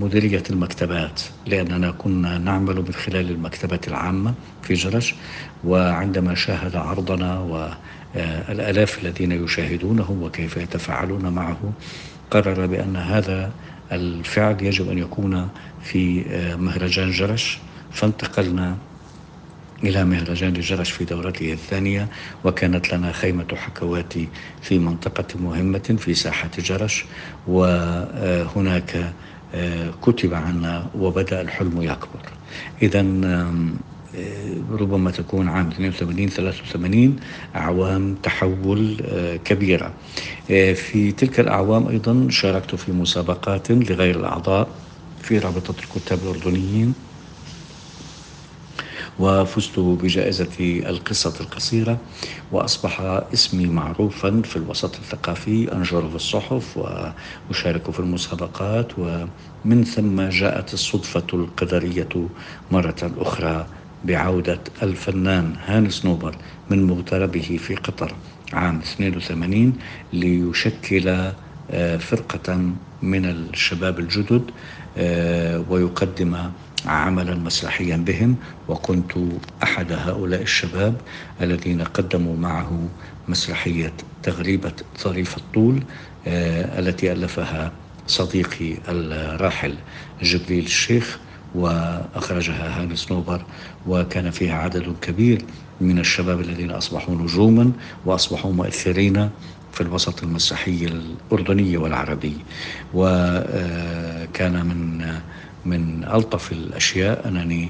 [0.00, 5.14] مديرية المكتبات لأننا كنا نعمل من خلال المكتبة العامة في جرش
[5.64, 11.58] وعندما شاهد عرضنا والآلاف الذين يشاهدونه وكيف يتفاعلون معه
[12.30, 13.50] قرر بأن هذا
[13.92, 15.48] الفعل يجب أن يكون
[15.82, 16.24] في
[16.58, 17.58] مهرجان جرش.
[17.92, 18.76] فانتقلنا
[19.84, 22.08] إلى مهرجان جرش في دورته الثانية
[22.44, 24.28] وكانت لنا خيمة حكواتي
[24.62, 27.04] في منطقة مهمة في ساحة جرش
[27.46, 29.12] وهناك
[30.02, 32.22] كتب عنا وبدأ الحلم يكبر.
[32.82, 33.02] إذا
[34.70, 37.16] ربما تكون عام 82 83
[37.56, 38.96] أعوام تحول
[39.44, 39.92] كبيرة.
[40.74, 44.68] في تلك الأعوام أيضا شاركت في مسابقات لغير الأعضاء
[45.22, 46.94] في رابطة الكتاب الأردنيين
[49.18, 51.98] وفزت بجائزة القصة القصيرة
[52.52, 53.00] وأصبح
[53.34, 61.26] اسمي معروفا في الوسط الثقافي أنشر في الصحف وأشارك في المسابقات ومن ثم جاءت الصدفة
[61.34, 62.08] القدرية
[62.70, 63.66] مرة أخرى
[64.04, 66.36] بعودة الفنان هانس نوبر
[66.70, 68.14] من مغتربه في قطر
[68.52, 69.72] عام 82
[70.12, 71.32] ليشكل
[71.98, 74.50] فرقة من الشباب الجدد
[75.70, 76.50] ويقدم
[76.86, 78.36] عملا مسرحيا بهم.
[78.68, 79.12] وكنت
[79.62, 81.00] أحد هؤلاء الشباب
[81.40, 82.88] الذين قدموا معه
[83.28, 85.82] مسرحية تغريبة ظريف الطول
[86.26, 87.72] التي ألفها
[88.06, 89.74] صديقي الراحل
[90.22, 91.18] جبريل الشيخ.
[91.54, 93.42] وأخرجها هانس نوبر
[93.86, 95.44] وكان فيها عدد كبير
[95.80, 97.72] من الشباب الذين أصبحوا نجوما
[98.06, 99.30] وأصبحوا مؤثرين
[99.72, 102.36] في الوسط المسرحي الأردني والعربي.
[102.94, 105.04] وكان من
[105.66, 107.68] من ألطف الأشياء أنني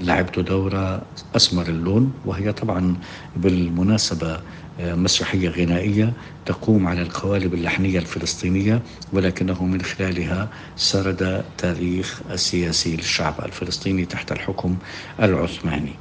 [0.00, 1.02] لعبت دورة
[1.36, 2.96] أسمر اللون وهي طبعا
[3.36, 4.40] بالمناسبة
[4.80, 6.12] مسرحية غنائية
[6.46, 8.82] تقوم على القوالب اللحنية الفلسطينية
[9.12, 14.76] ولكنه من خلالها سرد تاريخ السياسي للشعب الفلسطيني تحت الحكم
[15.22, 15.92] العثماني.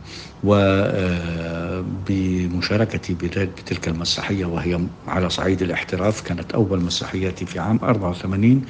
[2.01, 8.61] وبمشاركتي بتلك المسرحية وهي على صعيد الاحتراف كانت أول مسرحياتي في عام 84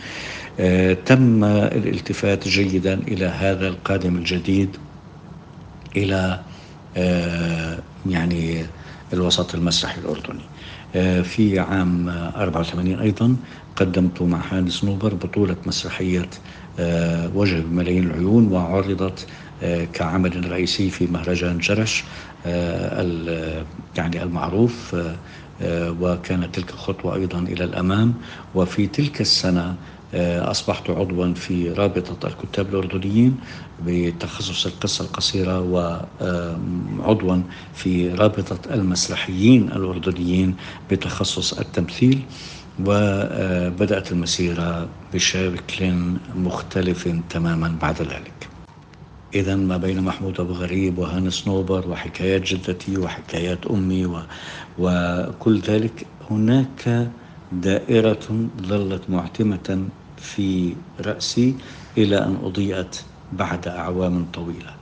[1.06, 4.78] تم الالتفات جيدا إلى هذا القادم الجديد
[5.98, 6.40] إلى
[8.10, 8.66] يعني
[9.14, 10.44] الوسط المسرحي الأردني.
[11.24, 13.36] في عام 84 أيضا
[13.76, 16.30] قدمت مع هانس نوبر بطولة مسرحية
[17.36, 19.28] وجه بملايين العيون وعرضت
[19.94, 22.04] كعمل رئيسي في مهرجان جرش
[23.98, 24.96] يعني المعروف
[26.02, 28.14] وكانت تلك خطوة أيضا إلى الأمام.
[28.56, 29.76] وفي تلك السنة
[30.14, 33.38] أصبحت عضوا في رابطة الكتاب الأردنيين
[33.86, 37.38] بتخصص القصة القصيرة وعضوا
[37.74, 40.56] في رابطة المسرحيين الأردنيين
[40.92, 42.22] بتخصص التمثيل
[42.86, 45.94] وبدأت المسيرة بشكل
[46.36, 48.50] مختلف تماما بعد ذلك.
[49.36, 54.20] إذا ما بين محمود أبو غريب وهانس نوبر وحكايات جدتي وحكايات أمي و...
[54.80, 57.08] وكل ذلك هناك
[57.52, 59.86] دائرة ظلت معتمة
[60.22, 61.56] في رأسي
[61.98, 63.02] إلى أن أضيئت
[63.34, 64.74] بعد أعوام طويلة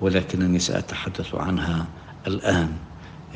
[0.00, 1.86] ولكنني سأتحدث عنها
[2.26, 2.72] الآن.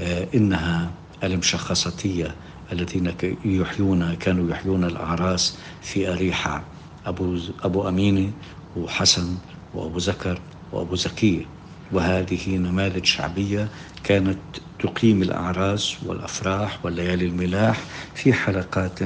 [0.01, 0.91] آه، إنها
[1.25, 2.35] المشخصاتية
[2.73, 3.13] الذين
[3.45, 6.63] يحيون كانوا يحيون الأعراس في أريحة
[7.07, 8.31] أبو, أبو أمينة
[8.77, 9.35] وحسن
[9.75, 10.39] وأبو زكر
[10.73, 11.45] وأبو زكية
[11.93, 13.69] وهذه نماذج شعبية
[14.05, 14.39] كانت
[14.79, 17.81] تقيم الأعراس والأفراح والليالي الملاح
[18.15, 18.99] في حلقات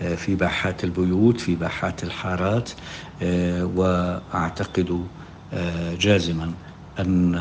[0.00, 2.70] في باحات البيوت في باحات الحارات
[3.22, 5.06] آه، وأعتقد
[5.52, 6.52] آه، جازما
[7.00, 7.34] أن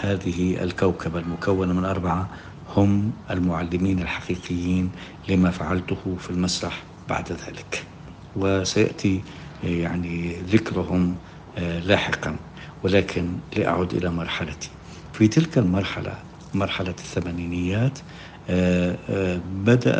[0.00, 2.28] هذه الكوكبة المكونة من أربعة
[2.76, 4.90] هم المعلمين الحقيقيين
[5.28, 7.84] لما فعلته في المسرح بعد ذلك.
[8.36, 9.22] وسيأتي
[9.62, 11.16] يعني ذكرهم
[11.58, 12.36] لاحقا
[12.82, 14.70] ولكن لأعود إلى مرحلتي.
[15.12, 16.14] في تلك المرحلة
[16.54, 18.29] مرحلة الثمانينيات آه، آه،
[19.64, 19.94] بدأ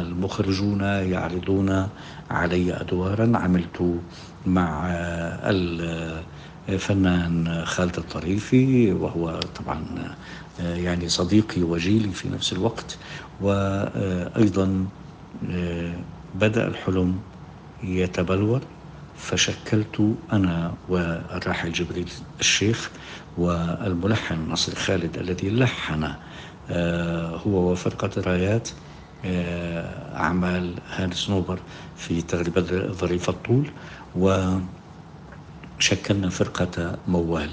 [0.00, 1.88] المخرجون يعرضون
[2.30, 3.98] علي أدوارا عملت
[4.46, 4.90] مع
[6.68, 9.84] الفنان خالد الطريفي وهو طبعا
[10.60, 12.98] آه، يعني صديقي وجيلي في نفس الوقت
[13.40, 14.86] وأيضا
[16.34, 17.18] بدأ الحلم
[17.82, 18.60] يتبلور
[19.18, 22.08] فشكلت أنا والراحل جبريل
[22.40, 22.90] الشيخ
[23.38, 26.16] والملحن نصر خالد الذي لحن آه،
[27.46, 28.68] هو وفرقة رايات
[29.24, 31.58] آه، أعمال هانس نوبر
[31.96, 32.60] في تغريبة
[32.92, 33.70] ظريف الطول
[34.16, 34.68] وشكلنا
[36.30, 37.50] فرقة موال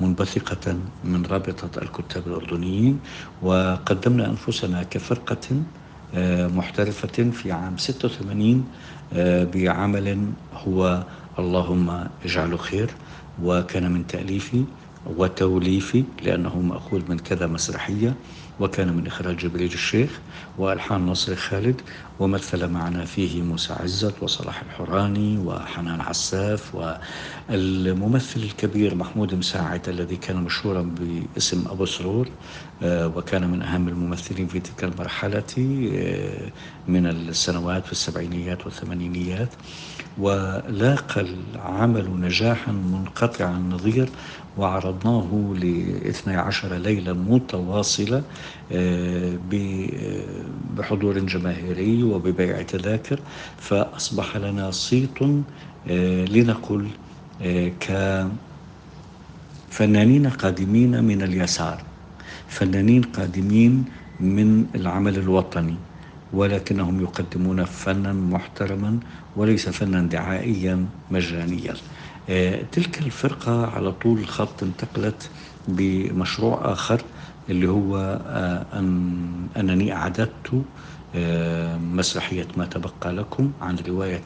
[0.00, 3.00] منبثقة من رابطة الكتاب الأردنيين
[3.42, 5.62] وقدمنا أنفسنا كفرقة
[6.14, 8.64] آه، محترفة في عام 86
[9.54, 11.04] بعمل هو
[11.38, 12.90] اللهم اجعله خير
[13.42, 14.64] وكان من تأليفي
[15.16, 18.14] وتوليفي لأنه مأخوذ من كذا مسرحية.
[18.62, 20.10] وكان من إخراج جبريل الشيخ
[20.58, 21.80] وألحان نصر خالد
[22.20, 30.36] ومثل معنا فيه موسى عزت وصلاح الحراني وحنان عساف والممثل الكبير محمود مساعد الذي كان
[30.36, 32.28] مشهورا باسم أبو سرور
[32.82, 36.50] آه، وكان من أهم الممثلين في تلك المرحلة آه،
[36.88, 39.48] من السنوات في السبعينيات والثمانينيات.
[40.18, 44.08] ولاقى العمل نجاحا منقطع النظير
[44.56, 48.22] وعرضناه لاثني عشر ليلة متواصلة
[48.72, 49.38] آه،
[50.76, 53.20] بحضور جماهيري وببيع تذاكر
[53.58, 55.22] فأصبح لنا صيت
[55.90, 56.88] آه، لنقل
[57.42, 57.72] آه،
[59.70, 61.82] كفنانين قادمين من اليسار
[62.48, 63.84] فنانين قادمين
[64.20, 65.76] من العمل الوطني.
[66.32, 68.98] ولكنهم يقدمون فنا محترما
[69.36, 71.74] وليس فنا دعائيا مجانيا.
[72.30, 75.30] آه، تلك الفرقة على طول الخط انتقلت
[75.68, 77.02] بمشروع آخر
[77.50, 79.16] اللي هو آه، أن
[79.56, 80.64] أنني أعددت
[81.14, 84.22] آه، مسرحية ما تبقى لكم عن رواية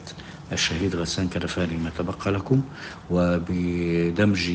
[0.51, 2.61] الشهيد غسان كرفاني ما تبقى لكم
[3.11, 4.51] وبدمج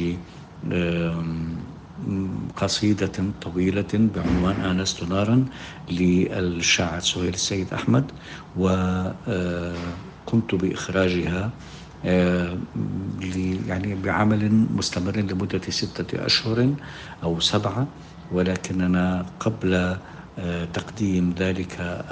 [2.57, 5.45] قصيدة طويلة بعنوان آنست نارا
[5.91, 8.11] للشاعر سهيل السيد أحمد
[8.57, 11.51] وقمت بإخراجها
[12.05, 12.59] آه،
[13.67, 16.75] يعني بعمل مستمر لمدة ستة أشهر
[17.23, 17.87] أو سبعة
[18.33, 19.75] ولكننا قبل
[20.39, 22.03] آه، تقديم ذلك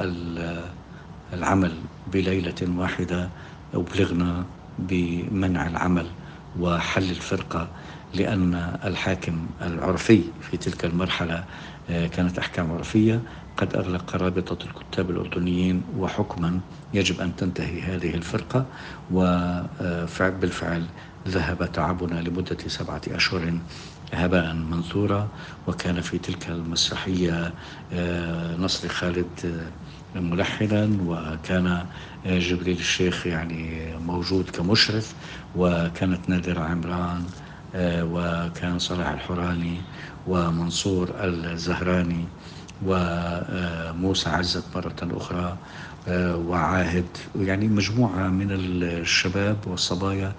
[1.33, 1.73] العمل
[2.13, 3.29] بليلة واحدة
[3.75, 4.45] أبلغنا
[4.79, 6.07] بمنع العمل
[6.61, 7.69] وحل الفرقة.
[8.15, 11.45] لأن الحاكم العرفي في تلك المرحلة
[11.91, 13.23] آه، كانت أحكام عرفية.
[13.57, 16.61] قد أغلق رابطة الكتاب الأردنيين وحكما
[16.95, 18.67] يجب أن تنتهي هذه الفرقة.
[19.13, 20.87] وبالفعل
[21.29, 23.59] ذهب تعبنا لمدة سبعة أشهر
[24.13, 25.29] هباء منثورا.
[25.67, 27.53] وكان في تلك المسرحية
[27.93, 29.27] آه، نصر خالد
[30.17, 30.91] آه، ملحنا.
[31.07, 31.87] وكان
[32.27, 35.15] جبريل الشيخ يعني موجود كمشرف.
[35.57, 37.40] وكانت نادرة عمران آه،
[37.77, 39.81] وكان صلاح الحراني
[40.27, 42.25] ومنصور الزهراني
[42.87, 45.57] وموسى عزت مرة أخرى
[46.09, 47.07] آه، وعاهد
[47.41, 50.33] يعني مجموعة من الشباب والصبايا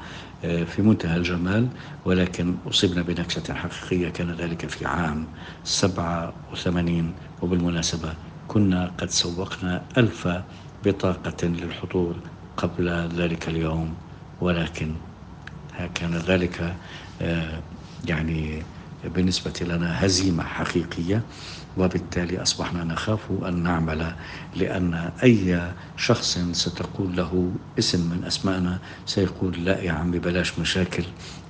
[0.45, 1.67] آه، في منتهى الجمال.
[2.05, 5.27] ولكن أصبنا بنكسة حقيقية كان ذلك في عام
[5.63, 8.13] 87 وبالمناسبة
[8.47, 10.27] كنا قد سوقنا ألف
[10.85, 12.15] بطاقة للحضور
[12.57, 13.93] قبل ذلك اليوم.
[14.41, 14.93] ولكن
[15.95, 16.75] كان ذلك
[17.21, 17.59] آه،
[18.07, 18.63] يعني
[19.15, 21.21] بالنسبة لنا هزيمة حقيقية
[21.77, 24.13] وبالتالي أصبحنا نخاف أن نعمل
[24.55, 31.03] لأن أي شخص ستقول له اسم من أسمائنا سيقول لا يا عمي بلاش مشاكل.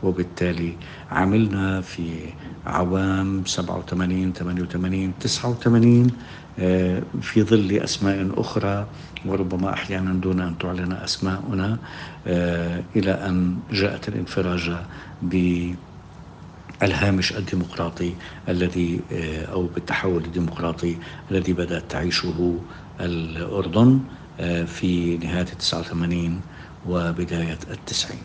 [0.04, 0.76] وبالتالي
[1.12, 2.34] عملنا في
[2.66, 6.12] عوام 87 88 89
[7.22, 8.88] في ظل أسماء أخرى
[9.26, 11.78] وربما أحيانا دون أن تعلن أسماؤنا
[12.28, 14.78] آه، إلى أن جاءت الانفراجة
[16.82, 18.14] بالهامش الديمقراطي
[18.50, 20.98] الذي آه، أو بالتحول الديمقراطي
[21.32, 22.60] الذي بدأت تعيشه
[23.00, 24.00] الأردن
[24.40, 26.42] آه، في نهاية 89
[26.88, 28.22] وبداية التسعين.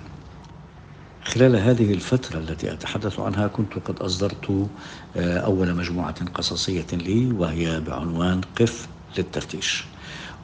[1.24, 4.68] خلال هذه الفترة التي أتحدث عنها كنت قد أصدرت
[5.16, 8.88] أول مجموعة قصصية لي وهي بعنوان قف
[9.18, 9.84] للتفتيش.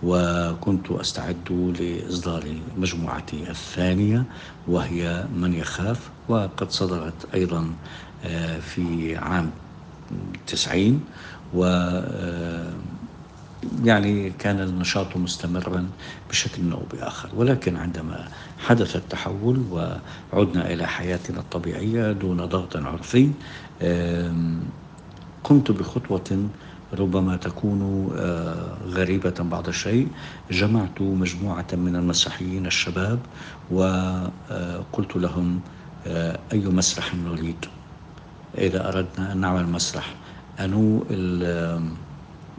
[0.02, 2.44] وكنت أستعد لإصدار
[2.76, 4.24] مجموعتي الثانية
[4.68, 7.70] وهي من يخاف وقد صدرت أيضا
[8.24, 9.50] آه، في عام
[10.46, 11.00] تسعين.
[11.54, 12.72] و آه،
[13.84, 15.88] يعني كان النشاط مستمرا
[16.30, 17.28] بشكل أو بآخر.
[17.36, 23.30] ولكن عندما حدث التحول وعدنا إلى حياتنا الطبيعية دون ضغط عرفي
[25.44, 26.48] قمت بخطوة
[26.94, 30.08] ربما تكون آه، غريبة بعض الشيء.
[30.50, 33.18] جمعت مجموعة من المسرحيين الشباب
[33.70, 35.60] وقلت لهم
[36.06, 37.64] آه، أي مسرح نريد؟
[38.58, 40.14] إذا أردنا أن نعمل مسرح
[40.60, 41.04] أنو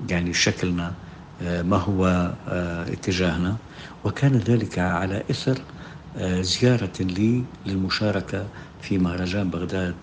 [0.10, 0.94] يعني شكلنا
[1.42, 2.32] آه، ما هو
[2.88, 3.56] اتجاهنا؟
[4.06, 5.58] وكان ذلك على إثر
[6.42, 8.46] زيارة لي للمشاركة
[8.84, 9.96] في مهرجان بغداد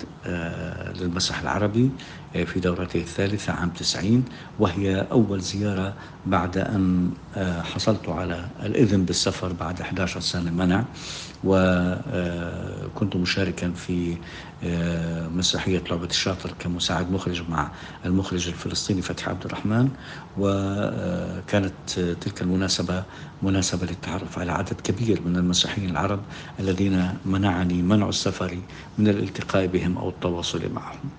[1.00, 1.90] للمسرح العربي
[2.32, 4.24] في دورته الثالثة عام 90
[4.58, 5.94] وهي أول زيارة
[6.26, 10.84] بعد أن آه، حصلت على الإذن بالسفر بعد 11 سنة منع.
[11.44, 14.16] وكنت مشاركا في
[14.64, 17.70] آه، مسرحية لعبة الشاطر كمساعد مخرج مع
[18.04, 19.88] المخرج الفلسطيني فتحي عبد الرحمن.
[20.38, 23.04] وكانت تلك المناسبة
[23.42, 26.20] مناسبة للتعرف على عدد كبير من المسرحيين العرب
[26.60, 28.58] الذين منعني منع السفر
[28.98, 31.10] من الالتقاء بهم أو التواصل معهم.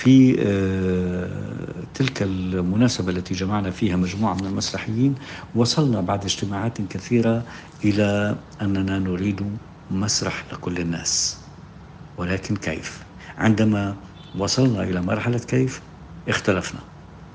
[0.00, 5.14] في آه، تلك المناسبة التي جمعنا فيها مجموعة من المسرحيين
[5.54, 7.46] وصلنا بعد اجتماعات كثيرة
[7.84, 9.58] إلى أننا نريد
[9.90, 11.38] مسرح لكل الناس.
[12.16, 13.06] ولكن كيف؟
[13.38, 13.96] عندما
[14.34, 15.82] وصلنا إلى مرحلة كيف؟
[16.28, 16.80] اختلفنا.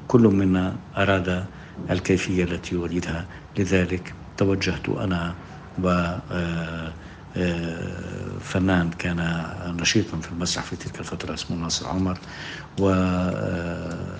[0.07, 1.45] كل منا أراد
[1.89, 3.29] الكيفية التي يريدها.
[3.57, 5.35] لذلك توجهت أنا
[5.77, 5.89] و
[6.31, 6.93] آه،
[8.39, 9.17] فنان كان
[9.81, 12.19] نشيطا في المسرح في تلك الفترة اسمه ناصر عمر.
[12.79, 14.19] و آه،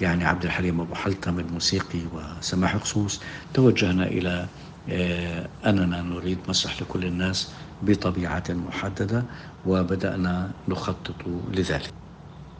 [0.00, 3.20] يعني عبد الحليم أبو حلتم الموسيقي وسماح خصوص.
[3.54, 4.46] توجهنا إلى
[4.88, 9.24] آه، أننا نريد مسرح لكل الناس بطبيعة محددة
[9.66, 11.14] وبدأنا نخطط
[11.52, 11.88] لذلك.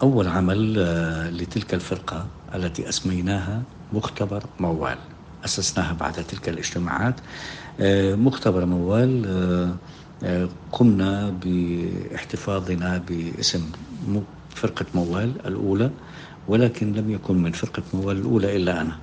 [0.03, 0.75] أول عمل
[1.39, 3.63] لتلك الفرقة التي أسميناها
[3.93, 4.99] مختبر موال
[5.45, 7.21] أسسناها بعد تلك الاجتماعات.
[7.21, 7.23] آه،
[7.81, 9.77] مختبر موال آه،
[10.25, 13.61] آه، قمنا باحتفاظنا باسم
[14.51, 15.91] فرقة موال الأولى
[16.49, 18.97] ولكن لم يكن من فرقة موال الأولى إلا أنا.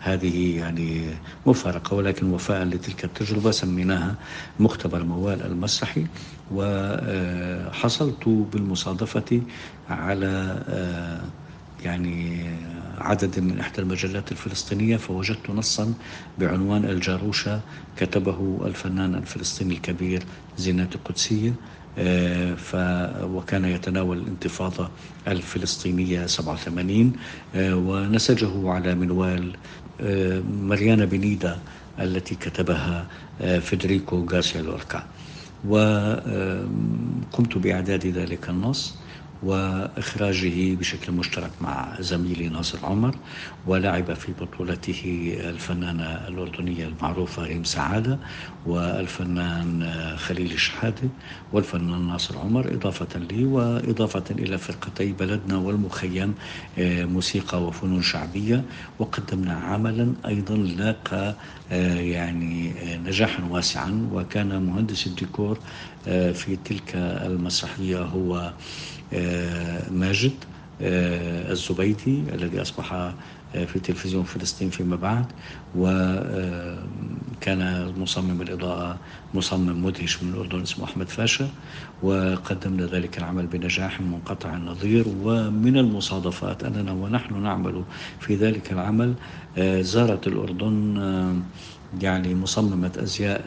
[0.00, 1.14] هذه يعني
[1.46, 4.14] مفارقة ولكن وفاء لتلك التجربة سميناها
[4.60, 6.06] مختبر موال المسرحي.
[6.54, 9.42] وحصلت بالمصادفة
[9.90, 10.58] على
[11.84, 12.44] يعني
[13.00, 15.94] عدد من إحدى المجلات الفلسطينية فوجدت نصا
[16.38, 17.60] بعنوان الجاروشة
[17.96, 20.22] كتبه الفنان الفلسطيني الكبير
[20.58, 21.52] زينات القدسية.
[21.98, 22.76] آه، ف
[23.24, 24.90] وكان يتناول الانتفاضة
[25.28, 27.12] الفلسطينية 87
[27.54, 29.56] آه، ونسجه على منوال
[30.00, 31.58] آه، مريانا بنيدا
[32.00, 33.06] التي كتبها
[33.60, 35.06] فيدريكو غارسيا لوركا.
[35.68, 38.94] وقمت بإعداد ذلك النص.
[39.42, 43.14] وإخراجه بشكل مشترك مع زميلي ناصر عمر
[43.66, 48.18] ولعب في بطولته الفنانة الأردنية المعروفة ريم سعادة
[48.66, 51.08] والفنان خليل شحادة
[51.52, 56.34] والفنان ناصر عمر إضافة لي وإضافة إلى فرقتي بلدنا والمخيم
[56.78, 58.64] آه، موسيقى وفنون شعبية
[58.98, 61.34] وقدمنا عملا أيضا لاقى
[61.70, 64.08] يعني آه، نجاحا واسعا.
[64.12, 65.58] وكان مهندس الديكور
[66.04, 68.52] في تلك المسرحية هو
[69.12, 70.32] آه، ماجد
[70.82, 73.14] آه، الزبيدي الذي أصبح آه،
[73.64, 75.26] في تلفزيون فلسطين فيما بعد.
[77.38, 78.98] وكان مصمم الإضاءة
[79.34, 81.48] مصمم مدهش من الأردن اسمه أحمد فاشا
[82.02, 87.84] وقدمنا ذلك العمل بنجاح منقطع النظير ومن المصادفات أننا ونحن نعمل
[88.20, 89.14] في ذلك العمل
[89.80, 90.96] زارت الأردن
[92.00, 93.42] يعني مصممة أزياء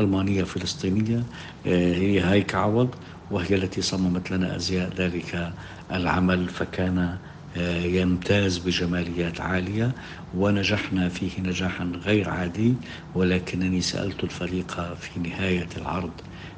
[0.00, 1.22] ألمانية فلسطينية
[1.64, 2.94] هي هايك عوض
[3.30, 5.52] وهي التي صممت لنا أزياء ذلك
[5.92, 7.16] العمل فكان
[7.58, 9.92] آه، يمتاز بجماليات عالية.
[10.36, 12.74] ونجحنا فيه نجاحا غير عادي
[13.14, 16.12] ولكنني سألت الفريق في نهاية العرض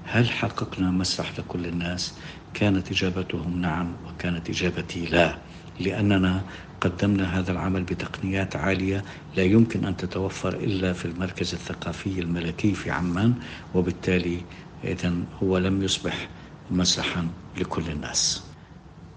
[0.04, 2.14] هل حققنا مسرح لكل الناس؟
[2.54, 5.38] كانت إجابتهم نعم وكانت إجابتي لا
[5.80, 6.42] لأننا
[6.80, 9.04] قدمنا هذا العمل بتقنيات عالية
[9.36, 13.34] لا يمكن أن تتوفر إلا في المركز الثقافي الملكي في عمان
[13.74, 14.40] وبالتالي
[14.84, 15.12] إذا
[15.42, 16.28] هو لم يصبح
[16.70, 18.42] مسرحا لكل الناس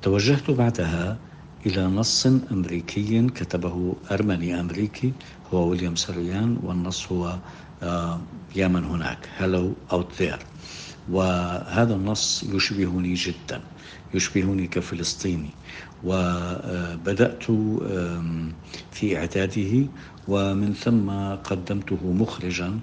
[0.01, 1.17] توجهت بعدها
[1.65, 5.13] إلى نص أمريكي كتبه أرمني أمريكي
[5.53, 7.37] هو ويليام سريان والنص هو
[7.83, 8.19] آه،
[8.55, 9.29] يا من هناك.
[9.39, 10.39] Hello Out There.
[11.11, 13.61] وهذا النص يشبهني جدا
[14.13, 15.49] يشبهني كفلسطيني.
[16.03, 17.43] وبدأت
[18.91, 19.85] في إعداده
[20.27, 22.79] ومن ثم قدمته مخرجا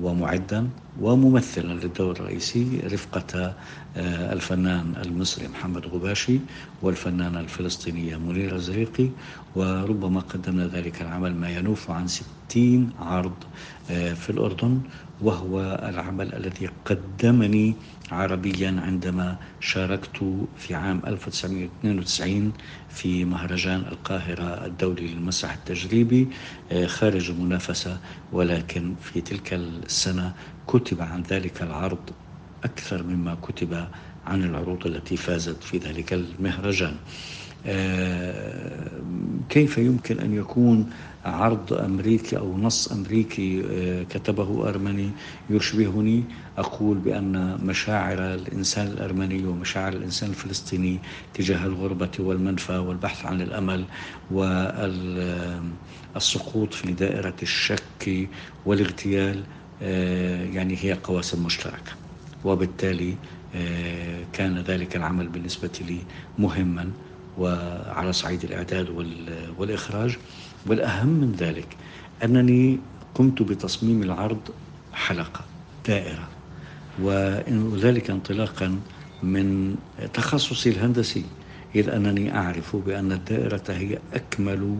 [0.00, 0.68] ومعدا
[1.00, 3.54] وممثلا للدور الرئيسي رفقة
[3.96, 6.40] آه، الفنان المصري محمد غباشي
[6.82, 9.08] والفنانة الفلسطينية منيرة زريقي
[9.56, 13.34] وربما قدمنا ذلك العمل ما ينوف عن ستين عرض
[13.90, 14.80] آه، في الأردن
[15.20, 17.74] وهو العمل الذي قدمني
[18.12, 22.52] عربيا عندما شاركت في عام 1992
[22.88, 26.28] في مهرجان القاهرة الدولي للمسرح التجريبي
[26.72, 27.98] آه، خارج المنافسة
[28.32, 30.32] ولكن في تلك السنة
[30.66, 32.10] كتب عن ذلك العرض
[32.64, 33.88] أكثر مما كتب
[34.26, 36.96] عن العروض التي فازت في ذلك المهرجان.
[39.48, 40.90] كيف يمكن أن يكون
[41.24, 45.10] عرض أمريكي أو نص أمريكي آه، كتبه أرمني؟
[45.50, 46.24] يشبهني.
[46.58, 51.02] أقول بأن مشاعر الإنسان الأرمني ومشاعر الإنسان الفلسطيني
[51.34, 53.84] تجاه الغربة والمنفى والبحث عن الأمل
[56.14, 58.28] والسقوط في دائرة الشك
[58.64, 59.44] والاغتيال
[59.82, 61.92] آه، يعني هي قواسم مشتركة.
[62.44, 63.14] وبالتالي
[64.32, 65.98] كان ذلك العمل بالنسبة لي
[66.38, 66.90] مهما.
[67.38, 68.90] وعلى صعيد الإعداد
[69.58, 70.18] والإخراج.
[70.66, 71.76] والأهم من ذلك
[72.24, 72.78] أنني
[73.14, 74.40] قمت بتصميم العرض
[74.92, 75.44] حلقة
[75.86, 76.28] دائرة
[77.02, 78.80] وذلك انطلاقا
[79.22, 79.76] من
[80.14, 81.24] تخصصي الهندسي
[81.74, 84.76] إذ أنني أعرف بأن الدائرة هي أكمل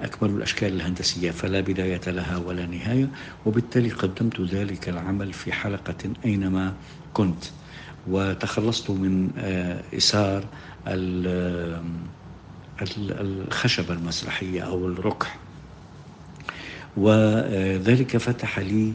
[0.00, 3.08] أكمل الأشكال الهندسية فلا بداية لها ولا نهاية
[3.46, 6.74] وبالتالي قدمت ذلك العمل في حلقة أينما
[7.14, 7.44] كنت.
[8.10, 10.44] وتخلصت من آه، إسار
[13.20, 15.38] الخشبة المسرحية أو الركح.
[16.96, 18.92] وذلك فتح لي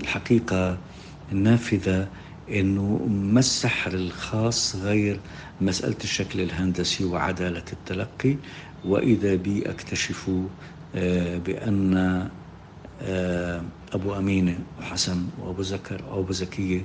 [0.00, 0.78] الحقيقة
[1.32, 2.08] النافذة
[2.50, 5.20] أنه ما السحر الخاص غير
[5.60, 8.36] مسألة الشكل الهندسي وعدالة التلقي.
[8.84, 10.30] وإذا بي أكتشف
[10.94, 11.94] آه، بأن
[13.02, 16.80] آه، أبو أمينة وحسن وأبو زكر وأبو زكية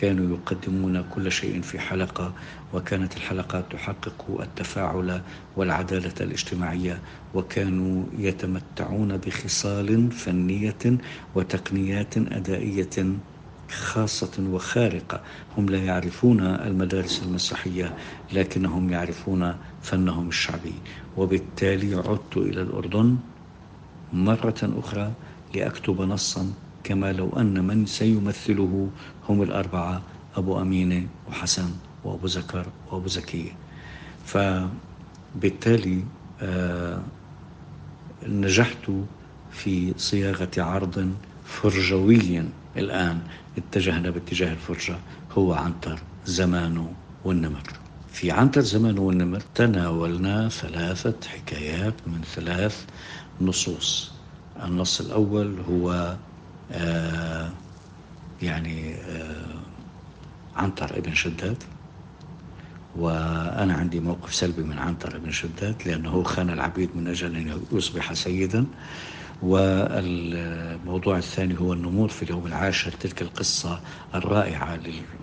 [0.00, 2.32] كانوا يقدمون كل شيء في حلقة
[2.74, 5.20] وكانت الحلقات تحقق التفاعل
[5.56, 6.98] والعدالة الاجتماعية
[7.34, 10.98] وكانوا يتمتعون بخصال فنية
[11.34, 13.16] وتقنيات أدائية
[13.70, 15.20] خاصة وخارقة.
[15.56, 17.96] هم لا يعرفون المدارس المسرحية
[18.32, 20.74] لكنهم يعرفون فنهم الشعبي.
[21.16, 23.16] وبالتالي عدت إلى الأردن
[24.12, 25.12] مرة أخرى
[25.54, 26.52] لأكتب نصا
[26.88, 28.88] كما لو أن من سيمثله
[29.28, 30.02] هم الأربعة
[30.36, 31.70] أبو أمينة وحسن
[32.04, 33.50] وأبو زكر وأبو زكية
[34.26, 36.04] فبالتالي
[36.42, 37.00] آه
[38.28, 38.90] نجحت
[39.50, 41.12] في صياغة عرض
[41.44, 42.42] فرجوي
[42.76, 43.18] الآن
[43.58, 44.96] اتجهنا باتجاه الفرجة
[45.38, 46.92] هو عنتر زمانه
[47.24, 47.62] والنمر.
[48.12, 52.84] في عنتر زمانه والنمر تناولنا عنتر حكايات من ثلاث
[53.40, 54.10] نصوص.
[54.64, 56.16] النص الأول هو
[56.72, 57.50] آه
[58.42, 59.60] يعني آه
[60.56, 61.62] عنتر ابن شداد.
[62.96, 68.12] وأنا عندي موقف سلبي من عنتر ابن شداد لأنه خان العبيد من أجل أن يصبح
[68.12, 68.66] سيدا.
[69.42, 73.80] والموضوع الثاني هو النمور في اليوم العاشر تلك القصة
[74.14, 74.78] الرائعة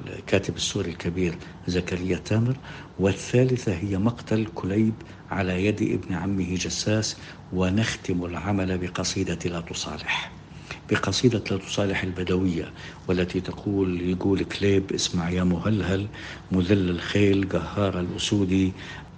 [0.05, 1.35] للكاتب السوري الكبير
[1.67, 2.55] زكريا تامر.
[2.99, 4.93] والثالثة هي مقتل كليب
[5.31, 7.17] على يد ابن عمه جساس
[7.53, 10.34] ونختم العمل بقصيدة لا تصالح.
[10.91, 12.71] بقصيدة لا تصالح البدوية
[13.07, 16.07] والتي تقول يقول كليب اسمع يا مهلهل
[16.51, 18.71] مذل الخيل قهار الأسود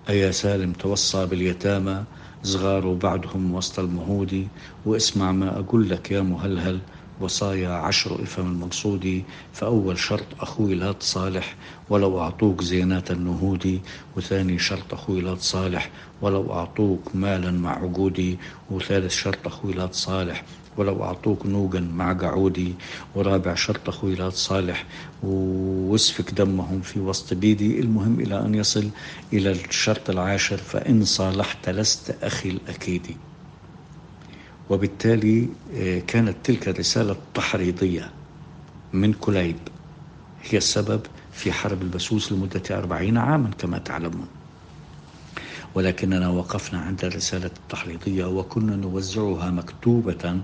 [0.09, 2.03] أيا سالم توصى باليتامى
[2.43, 4.47] صغار بعدهم وسط المهود
[4.86, 6.80] واسمع ما أقول لك يا مهلهل
[7.22, 11.55] وصايا عشر إفهم المقصود فأول شرط أخوي لا تصالح
[11.89, 13.82] ولو أعطوك زينات النهود
[14.18, 15.89] وثاني شرط أخوي لا تصالح
[16.22, 18.38] ولو أعطوك مالا مع عقودي
[18.72, 20.43] وثالث شرط أخوي لا تصالح
[20.78, 22.73] ولو أعطوك نوغا مع قعودي
[23.15, 24.86] ورابع شرط خويلات صالح
[25.23, 27.80] وسفك دمهم في وسط بيدي.
[27.80, 28.89] المهم إلى أن يصل
[29.34, 33.17] إلى الشرط العاشر فإن صالحت لست أخي الأكيد.
[34.69, 38.11] وبالتالي آه، كانت تلك الرسالة التحريضية
[38.93, 39.55] من كليب.
[40.49, 41.01] هي السبب
[41.32, 44.28] في حرب البسوس لمدة أربعين عاما كما تعلمون.
[45.76, 50.39] ولكننا وقفنا عند الرسالة التحريضية وكنا نوزعها مكتوبة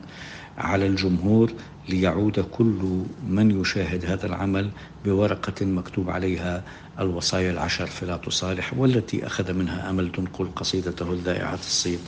[0.58, 1.52] على الجمهور
[1.90, 4.70] ليعود كل من يشاهد هذا العمل
[5.06, 6.64] بورقة مكتوب عليها
[7.00, 12.00] الوصايا العشر فلا تصالح والتي أخذ منها أمل تنقل قصيدته الذائعة الصيت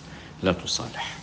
[0.44, 1.18] لا تصالح.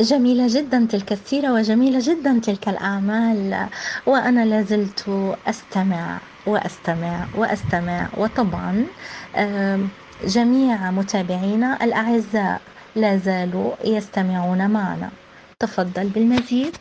[0.00, 3.68] جميلة جدا تلك السيرة وجميلة جدا تلك الأعمال
[4.06, 8.86] وأنا لازلت أستمع وأستمع وأستمع وطبعا
[10.22, 12.60] جميع متابعينا الأعزاء
[12.96, 15.10] لا زالوا يستمعون معنا.
[15.58, 16.76] تفضل بالمزيد.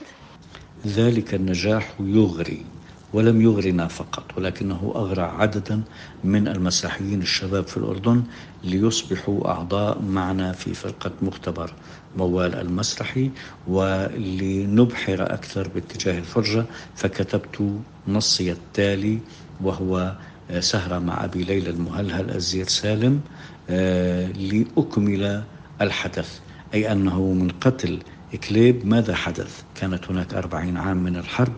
[0.88, 2.66] ذلك النجاح يغري
[3.14, 5.82] ولم يغرنا فقط ولكنه أغرى عددا
[6.24, 8.24] من المسرحيين الشباب في الأردن
[8.64, 11.74] ليصبحوا أعضاء معنا في فرقة مختبر
[12.18, 13.32] موال المسرحي
[13.68, 16.66] ولنبحر أكثر باتجاه الفرجة
[16.96, 19.20] فكتبت نصي التالي
[19.62, 20.16] وهو
[20.60, 23.22] سهرة مع أبي ليلى المهلهل الزير سالم
[23.70, 25.44] آه، لأكمل
[25.82, 26.40] الحدث.
[26.74, 28.00] أي أنه من قتل
[28.34, 31.54] إكليب ماذا حدث؟ كانت هناك أربعين عام من الحرب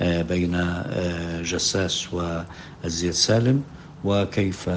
[0.00, 3.62] آه، بين آه، جساس والزير سالم
[4.04, 4.70] وكيف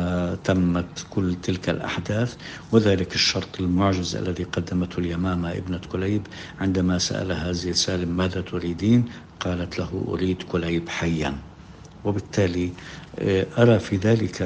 [0.43, 2.35] تمت كل تلك الأحداث.
[2.71, 6.27] وذلك الشرط المعجز الذي قدمته اليمامة ابنة كليب
[6.61, 9.05] عندما سألها زيد سالم ماذا تريدين؟
[9.39, 11.50] قالت له أريد كليب حيا.
[12.05, 12.71] وبالتالي
[13.19, 14.41] آه، أرى في ذلك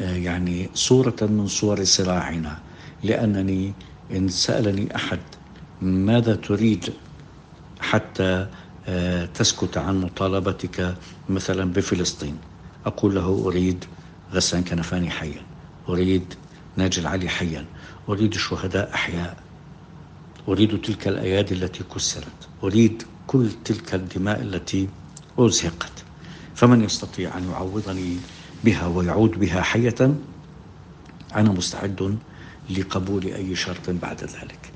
[0.00, 2.58] آه، يعني صورة من صور صراعنا.
[3.02, 3.72] لأنني
[4.10, 5.18] إن سألني أحد
[5.82, 6.92] ماذا تريد
[7.80, 8.46] حتى
[8.88, 10.94] آه، تسكت عن مطالبتك
[11.28, 12.36] مثلا بفلسطين؟
[12.86, 13.84] أقول له أريد
[14.32, 15.42] غسان كنفاني حيا.
[15.88, 16.34] أريد
[16.76, 17.64] ناجي العلي حيا.
[18.08, 19.36] أريد الشهداء أحياء.
[20.48, 22.48] أريد تلك الأيادي التي كسرت.
[22.64, 24.88] أريد كل تلك الدماء التي
[25.46, 25.92] أزهقت
[26.54, 28.16] فمن يستطيع أن يعوضني
[28.64, 30.14] بها ويعود بها حية
[31.34, 32.18] أنا مستعد
[32.70, 34.70] لقبول أي شرط بعد ذلك.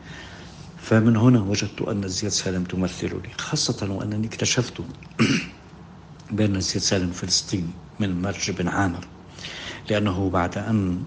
[0.84, 4.80] فمن هنا وجدت أن زياد سالم تمثلني خاصة وأنني اكتشفت
[6.36, 9.06] بأن زياد سالم فلسطيني من مرج بن عامر
[9.90, 11.02] لأنه بعد أن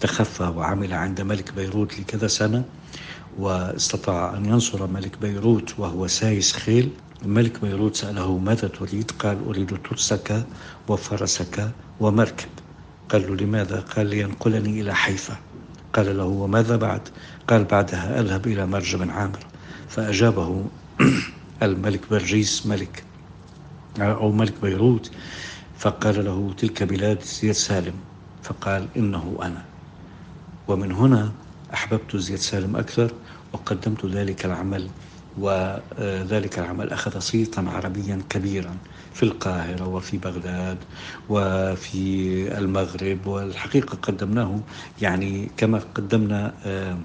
[0.00, 2.64] تخفى وعمل عند ملك بيروت لكذا سنة
[3.38, 6.90] واستطاع أن ينصر ملك بيروت وهو سايس خيل
[7.24, 10.46] ملك بيروت سأله ماذا تريد؟ قال أريد ترسك
[10.88, 12.48] وفرسك ومركب.
[13.08, 15.36] قال له لماذا؟ قال لينقلني إلى حيفا.
[15.92, 17.08] قال له وماذا بعد؟
[17.48, 19.46] قال بعدها أذهب إلى مرج بن عامر.
[19.88, 20.64] فأجابه
[21.62, 23.04] الملك برجيس ملك
[24.00, 25.10] أو ملك بيروت.
[25.78, 27.94] فقال له تلك بلاد زياد سالم.
[28.42, 29.64] فقال إنه أنا.
[30.68, 31.32] ومن هنا
[31.74, 33.12] أحببت زياد سالم أكثر
[33.52, 34.88] وقدمت ذلك العمل
[35.38, 38.76] وذلك العمل أخذ صيتا عربيا كبيرا
[39.14, 40.78] في القاهرة وفي بغداد
[41.28, 44.60] وفي المغرب والحقيقة قدمناه
[45.02, 46.98] يعني كما قدمنا آه،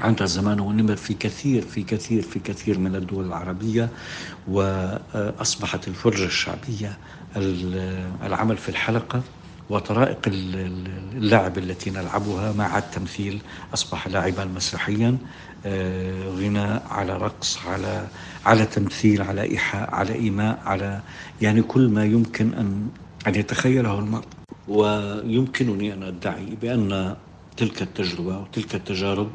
[0.00, 3.88] عند الزمان والنمر في كثير في كثير في كثير من الدول العربية
[4.48, 6.98] وأصبحت الفرجة الشعبية
[8.22, 9.22] العمل في الحلقة
[9.70, 13.42] وطرائق اللعب التي نلعبها مع التمثيل
[13.74, 15.16] أصبح لاعبا مسرحيا.
[16.38, 18.06] غناء على رقص على
[18.46, 21.00] على تمثيل على إيحاء على إيماء على
[21.40, 22.88] يعني كل ما يمكن أن
[23.26, 24.24] أن يتخيله المرء.
[24.68, 27.16] ويمكنني أن أدعي بأن
[27.56, 29.30] تلك التجربة وتلك التجارب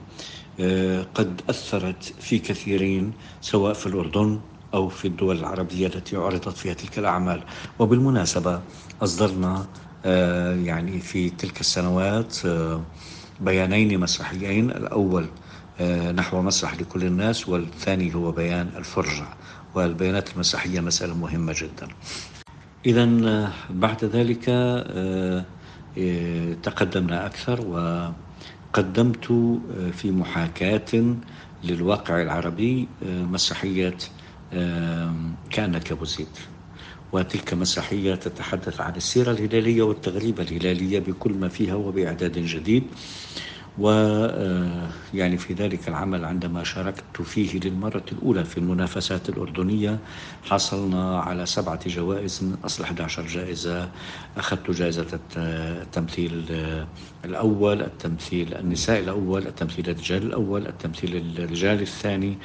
[0.60, 4.40] آه، قد أثرت في كثيرين سواء في الأردن
[4.74, 7.44] أو في الدول العربية التي عرضت فيها تلك الأعمال.
[7.80, 8.62] وبالمناسبة
[9.02, 9.66] أصدرنا
[10.06, 12.82] آه، يعني في تلك السنوات آه،
[13.40, 14.72] بيانين مسرحيين.
[14.72, 15.26] الأول
[16.16, 19.28] نحو مسرح لكل الناس والثاني هو بيان الفرجة.
[19.76, 21.88] والبيانات المسرحية مسألة مهمة جدا.
[22.86, 23.06] إذا
[23.70, 24.46] بعد ذلك
[26.64, 28.08] تقدمنا أكثر و
[28.74, 31.16] قدمت آه، في محاكاة
[31.64, 33.98] للواقع العربي آه، مسرحية
[35.50, 36.28] كأنك أبو زيد
[37.12, 42.84] وتلك مسرحية تتحدث عن السيرة الهلالية والتغريبة الهلالية بكل ما فيها وبإعداد جديد.
[43.80, 43.90] و
[45.14, 50.00] يعني في ذلك العمل عندما شاركت فيه للمرة الأولى في المنافسات الأردنية
[50.44, 53.90] حصلنا على سبعة جوائز من أصل 11 جائزة.
[54.38, 56.46] أخذت جائزة التمثيل
[57.26, 62.38] الأول التمثيل النساء الأول التمثيل الرجال الأول التمثيل الرجال الثاني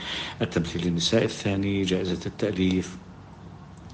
[0.43, 2.97] التمثيل النساء الثاني جائزة التأليف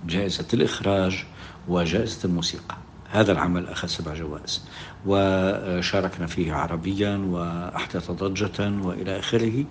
[0.06, 1.24] جائزة الإخراج
[1.68, 2.87] وجائزة الموسيقى.
[3.10, 4.64] هذا العمل أخذ سبع جوائز
[5.06, 9.64] وشاركنا فيه عربيا وأحدث ضجة وإلى آخره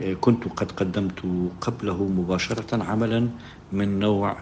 [0.00, 3.28] وكنت قد قدمت قبله مباشرة عملا
[3.72, 4.36] من نوع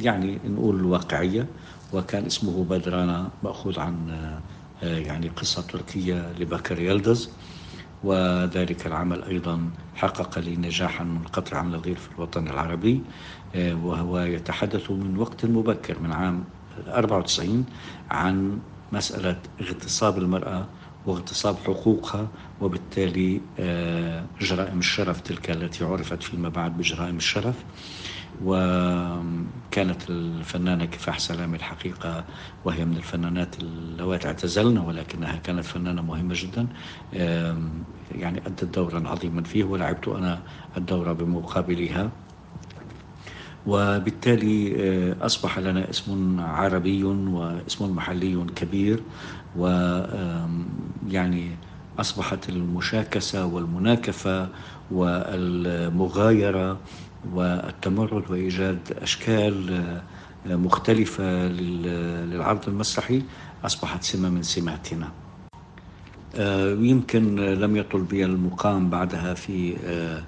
[0.00, 1.46] يعني نقول الواقعية
[1.92, 3.96] وكان اسمه بدرانا مأخوذ عن
[4.82, 7.30] يعني قصة تركية لبكر يلدز
[8.04, 13.02] وذلك العمل أيضا حقق لي نجاحا منقطعا عن النظير في الوطن العربي
[13.54, 16.44] آه، وهو يتحدث من وقت مبكر من عام
[16.88, 17.64] 94
[18.10, 18.58] عن
[18.92, 20.66] مسألة اغتصاب المرأة
[21.06, 22.28] واغتصاب حقوقها
[22.60, 27.54] وبالتالي آه، جرائم الشرف تلك التي عرفت فيما بعد بجرائم الشرف.
[28.44, 32.24] وكانت الفنانة كفاح سلامي الحقيقة
[32.64, 36.66] وهي من الفنانات اللواتي اعتزلنا ولكنها كانت فنانة مهمة جدا.
[38.14, 40.40] يعني أدت دورا عظيما فيه ولعبت أنا
[40.76, 42.10] الدورة بمقابلها
[43.66, 49.02] وبالتالي آه، أصبح لنا اسم عربي واسم محلي كبير.
[49.56, 49.66] و
[51.08, 51.50] يعني
[51.98, 54.48] أصبحت المشاكسة والمناكفة
[54.90, 56.78] والمغايرة
[57.34, 59.72] والتمرد وإيجاد أشكال
[60.46, 63.22] آه، مختلفة للعرض المسرحي
[63.64, 65.08] أصبحت سمة من سماتنا.
[66.36, 70.22] آه، يمكن لم يطل بي المقام بعدها في آه،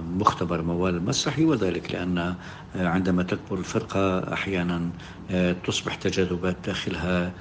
[0.00, 2.34] مختبر موال المسرحي وذلك لأن
[2.74, 4.90] عندما تكبر الفرقة أحيانا
[5.66, 7.32] تصبح تجاذبات داخلها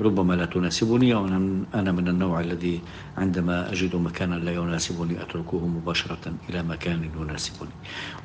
[0.00, 1.26] ربما لا تناسبني أو
[1.74, 2.80] أنا من النوع الذي
[3.16, 7.70] عندما أجد مكانا لا يناسبني أتركه مباشرة إلى مكان يناسبني.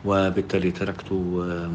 [0.05, 1.11] وبالتالي تركت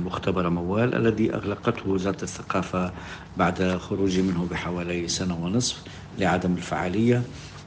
[0.07, 2.93] مختبر موال الذي أغلقته وزارة الثقافة
[3.37, 5.83] بعد خروجي منه بحوالي سنة ونصف
[6.19, 7.23] لعدم الفعالية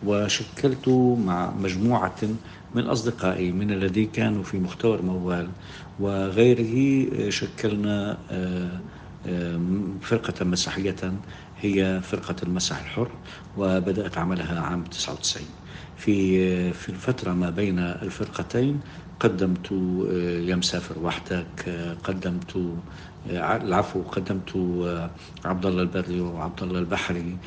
[0.05, 0.89] وشكلت
[1.25, 2.15] مع مجموعة
[2.75, 5.47] من أصدقائي من الذين كانوا في مختبر موال
[5.99, 8.79] وغيره شكلنا آه،
[10.01, 11.13] فرقة مسرحية
[11.61, 13.11] هي فرقة المسرح الحر
[13.57, 15.47] وبدأت عملها عام 99
[15.97, 18.79] في في الفترة ما بين الفرقتين
[19.19, 22.55] قدمت آه، يا مسافر وحدك آه، قدمت
[23.29, 24.51] آه، العفو قدمت
[25.45, 27.37] عبد الله البري وعبد الله البحري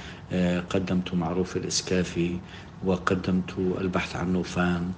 [0.70, 2.39] قدمت معروف الإسكافي
[2.85, 4.93] وقدمت البحث عن نوفان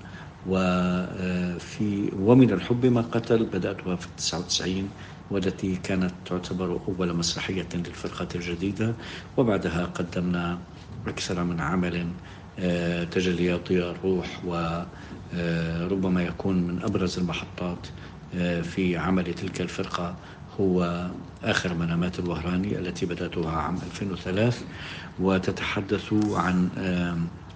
[0.47, 4.91] وفي ومن الحب ما قتل بدأتها في 99
[5.31, 8.95] والتي كانت تعتبر أول مسرحية للفرقة الجديدة.
[9.37, 10.59] وبعدها قدمنا
[11.07, 12.07] أكثر من عمل
[12.59, 17.87] آه، تجليات ضياء الروح وربما يكون من أبرز المحطات
[18.35, 20.17] آه، في عمل تلك الفرقة
[20.61, 21.07] هو
[21.45, 24.57] آخر منامات الوهراني التي بدأتها عام 2003
[25.21, 26.69] وتتحدث عن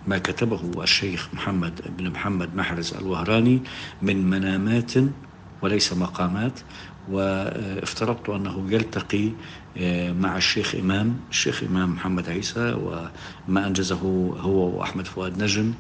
[0.07, 3.61] ما كتبه الشيخ محمد بن محمد محرز الوهراني
[4.03, 4.93] من منامات
[5.62, 6.61] وليس مقامات.
[7.11, 9.30] وافترضت أنه يلتقي
[9.78, 13.96] آه، مع الشيخ إمام الشيخ إمام محمد عيسى وما أنجزه
[14.40, 15.72] هو وأحمد فؤاد نجم.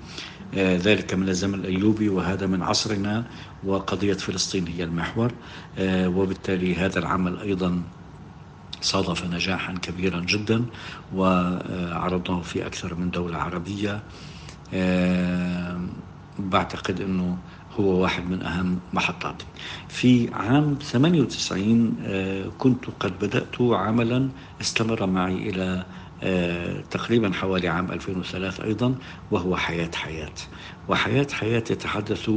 [0.54, 3.24] آه، ذلك من الزمن الأيوبي وهذا من عصرنا
[3.64, 5.32] وقضية فلسطين هي المحور.
[5.78, 7.82] آه، وبالتالي هذا العمل أيضا
[8.80, 10.64] صادف نجاحا كبيرا جدا
[11.14, 14.02] وعرضناه في أكثر من دولة عربية.
[16.38, 17.38] بعتقد أنه
[17.72, 19.46] هو واحد من أهم محطاتي
[19.88, 25.86] في عام 98 آه، كنت قد بدأت عملا استمر معي إلى
[26.24, 28.94] آه، تقريبا حوالي عام 2003 أيضا
[29.30, 30.32] وهو حياة حياة.
[30.88, 32.30] وحياة حياة يتحدث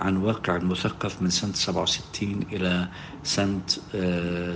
[0.00, 2.88] عن واقع مثقف من سنة 67 إلى
[3.22, 3.60] سنة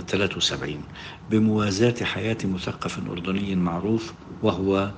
[0.07, 0.81] 73 آه،
[1.29, 4.91] بموازاة حياة مثقف أردني معروف وهو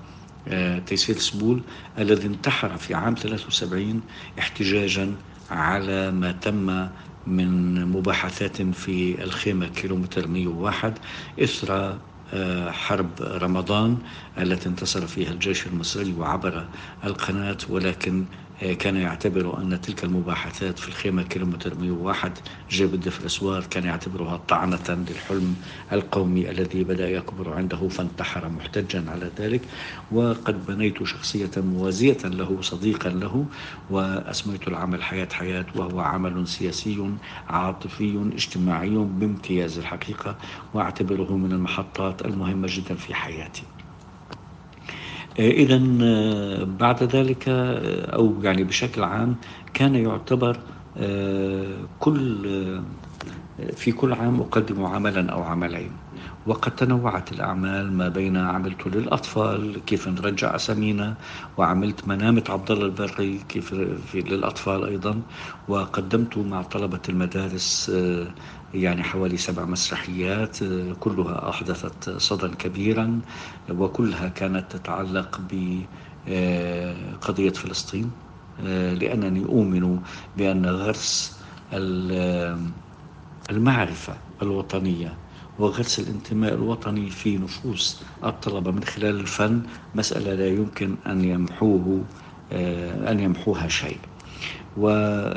[0.85, 1.63] تيسير سبول
[1.97, 4.01] الذي انتحر في عام 73
[4.39, 5.15] احتجاجا
[5.52, 6.89] على ما تم
[7.28, 10.97] من مباحثات في الخيمة كيلومتر 101
[11.43, 12.00] إثر
[12.34, 13.97] آه، حرب رمضان
[14.38, 16.68] التي انتصر فيها الجيش المصري وعبر
[17.04, 18.26] القناة ولكن
[18.60, 22.38] كان يعتبر أن تلك المباحثات في الخيمة كيلومتر 101
[22.70, 25.55] جيب الدفر الأسوار كان يعتبرها طعنة للحلم
[25.91, 29.62] القومي الذي بدأ يكبر عنده فانتحر محتجا على ذلك.
[30.12, 33.45] وقد بنيت شخصية موازية له صديقا له
[33.89, 37.10] وأسميت العمل حياة حياة وهو عمل سياسي
[37.47, 40.38] عاطفي اجتماعي بامتياز الحقيقة
[40.74, 43.64] وأعتبره من المحطات المهمة جدا في حياتي.
[45.39, 45.77] إذا
[46.65, 47.43] بعد ذلك
[48.13, 49.35] أو يعني بشكل عام
[49.73, 50.57] كان يعتبر
[51.99, 52.45] كل
[53.75, 55.91] في كل عام أقدم عملا أو عملين.
[56.45, 61.15] وقد تنوعت الأعمال ما بين عملت للأطفال كيف نرجع أسامينا
[61.57, 63.73] وعملت منامة عبد الله البري كيف
[64.15, 65.21] للأطفال أيضا
[65.67, 68.27] وقدمت مع طلبة المدارس آه،
[68.74, 73.22] يعني حوالي سبع مسرحيات آه، كلها أحدثت صدى كبيرا
[73.70, 75.41] وكلها كانت تتعلق
[76.28, 78.11] بقضية فلسطين.
[78.59, 80.01] آه، لأنني أؤمن
[80.36, 81.39] بأن غرس
[83.49, 85.20] المعرفة الوطنية
[85.57, 89.63] وغرس الانتماء الوطني في نفوس الطلبة من خلال الفن
[89.95, 92.07] مسألة لا يمكن أن يمحوه
[92.51, 93.99] آه، أن يمحوها شيء.
[94.78, 95.30] وعملت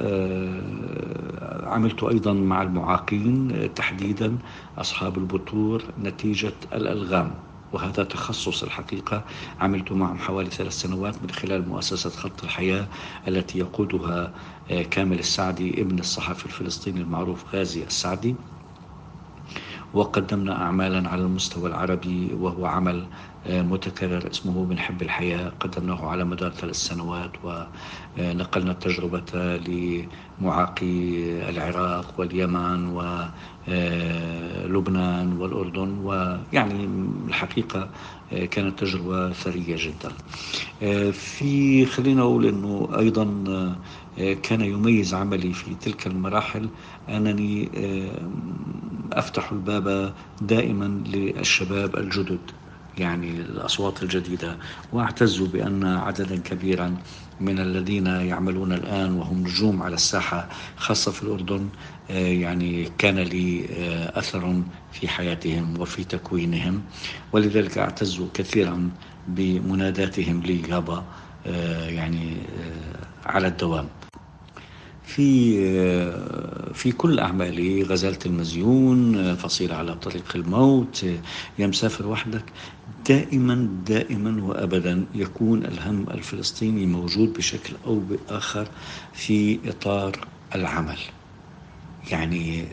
[2.02, 4.38] آه، أيضا مع المعاقين آه، تحديدا
[4.78, 7.34] أصحاب البطور نتيجة الألغام
[7.72, 9.24] وهذا تخصص الحقيقة
[9.60, 12.88] عملت معهم حوالي ثلاث سنوات من خلال مؤسسة خط الحياة
[13.28, 14.32] التي يقودها
[14.90, 18.36] كامل السعدي ابن الصحفي الفلسطيني المعروف غازي السعدي.
[19.94, 23.06] وقدمنا أعمالا على المستوى العربي وهو عمل آه،
[23.46, 32.86] متكرر اسمه بنحب الحياة قدمناه على مدار ثلاث سنوات ونقلنا التجربة لمعاقي العراق واليمن
[33.68, 36.88] ولبنان آه، والأردن ويعني
[37.28, 37.88] الحقيقة
[38.32, 40.12] آه، كانت تجربة ثرية جدا.
[41.12, 43.24] في خلينا أقول أنه أيضا
[44.42, 46.68] كان يميز عملي في تلك المراحل
[47.08, 47.68] أنني
[49.12, 52.40] أفتح الباب دائما للشباب الجدد.
[52.98, 54.58] يعني الأصوات الجديدة
[54.92, 56.96] وأعتز بأن عددا كبيرا
[57.40, 61.68] من الذين يعملون الآن وهم نجوم على الساحة خاصة في الأردن
[62.10, 66.82] آه، يعني كان لي آه، أثر في حياتهم وفي تكوينهم.
[67.32, 68.90] ولذلك أعتز كثيرا
[69.26, 71.04] بمناداتهم لي يابا
[71.46, 72.36] آه، يعني
[73.26, 74.01] على الدوام.
[75.02, 75.56] في
[76.74, 81.04] في كل أعمالي غزالة المزيون فصيلة على طريق الموت
[81.58, 82.44] يا مسافر وحدك.
[83.08, 88.68] دائما دائما وأبدا يكون الهم الفلسطيني موجود بشكل أو بآخر
[89.12, 90.98] في إطار العمل.
[92.10, 92.66] يعني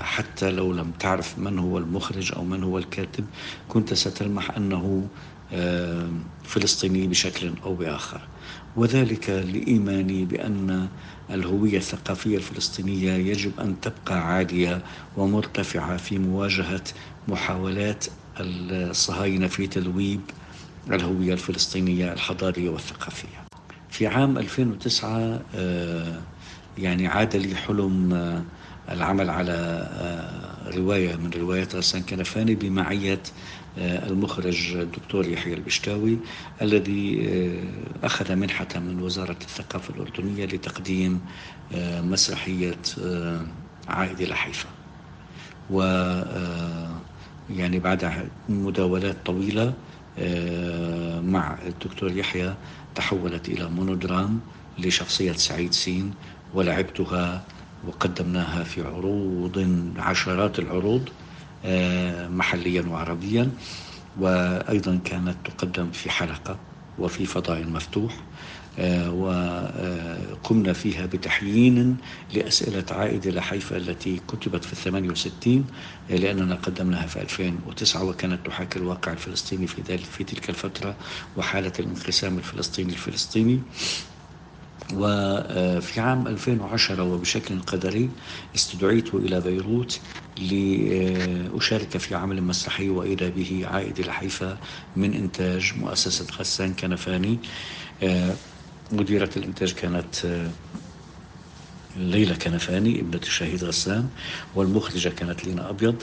[0.00, 3.24] حتى لو لم تعرف من هو المخرج أو من هو الكاتب
[3.68, 5.08] كنت ستلمح أنه
[6.44, 8.20] فلسطيني بشكل أو بآخر.
[8.76, 10.88] وذلك لإيماني بأن
[11.30, 14.82] الهوية الثقافية الفلسطينية يجب أن تبقى عالية
[15.16, 16.82] ومرتفعة في مواجهة
[17.28, 18.04] محاولات
[18.40, 20.20] الصهاينة في تلويب
[20.90, 23.44] الهوية الفلسطينية الحضارية والثقافية.
[23.90, 26.20] في عام 2009 آه،
[26.78, 28.42] يعني عاد لي حلم آه،
[28.90, 33.22] العمل على آه، رواية من روايات غسان كنفاني بمعية
[33.78, 36.18] المخرج الدكتور يحيى البشتاوي
[36.62, 41.20] الذي آه، أخذ منحة من وزارة الثقافة الأردنية لتقديم
[41.74, 42.78] آه، مسرحية
[43.88, 44.68] عائد إلى حيفا.
[45.70, 45.82] و
[47.50, 49.74] يعني بعد مداولات طويلة
[51.22, 52.54] مع الدكتور يحيى
[52.94, 54.40] تحولت إلى مونودرام
[54.78, 56.14] لشخصية سعيد سين
[56.54, 57.44] ولعبتها
[57.86, 61.08] وقدمناها في عروض عشرات العروض.
[61.08, 61.23] آه،
[62.28, 63.50] محليا وعربيا
[64.20, 66.58] وأيضا كانت تقدم في حلقة
[66.98, 68.14] وفي فضاء مفتوح
[68.78, 71.96] آه، وقمنا فيها بتحيين
[72.34, 75.64] لأسئلة عائدة لحيفا التي كتبت في الثمانية وستين
[76.10, 80.94] آه، لأننا قدمناها في 2009 وكانت تحاكي الواقع الفلسطيني في, ذلك في تلك الفترة
[81.36, 83.60] وحالة الانقسام الفلسطيني الفلسطيني.
[84.92, 88.10] وفي عام 2010 وبشكل قدري
[88.54, 90.00] استدعيت إلى بيروت
[90.38, 94.58] لأشارك في عمل مسرحي وإذا به عائد الحيفا
[94.96, 97.38] من إنتاج مؤسسة غسان كنفاني.
[98.92, 100.14] مديرة الإنتاج كانت
[101.96, 104.08] ليلى كنفاني ابنة الشهيد غسان
[104.54, 106.02] والمخرجة كانت لينا أبيض.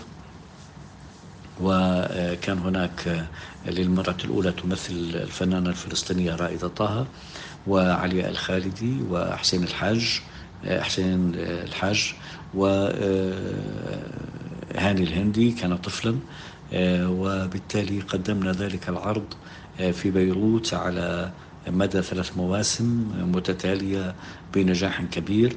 [1.61, 3.27] وكان هناك
[3.65, 7.07] للمرة الأولى تمثل الفنانة الفلسطينية رائدة طه.
[7.67, 10.21] وعلياء الخالدي وحسين الحاج
[10.65, 12.13] حسين الحاج
[12.53, 13.03] وهاني
[14.75, 16.15] الهندي كان طفلا
[17.07, 19.25] وبالتالي قدمنا ذلك العرض
[19.91, 21.31] في بيروت على
[21.67, 24.15] مدى ثلاث مواسم متتالية
[24.53, 25.55] بنجاح كبير.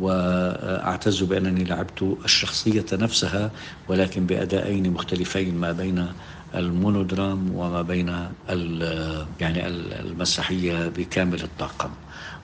[0.00, 3.50] وأعتز بأنني لعبت الشخصية نفسها
[3.88, 6.06] ولكن بأدائين مختلفين ما بين
[6.54, 8.08] المونودرام وما بين
[9.40, 11.90] يعني المسرحية بكامل الطاقم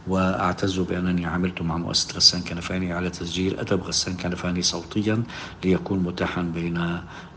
[0.07, 5.23] وأعتز بأنني عملت مع مؤسسة غسان كنفاني على تسجيل أدب غسان كنفاني صوتيا
[5.65, 6.77] ليكون متاحا بين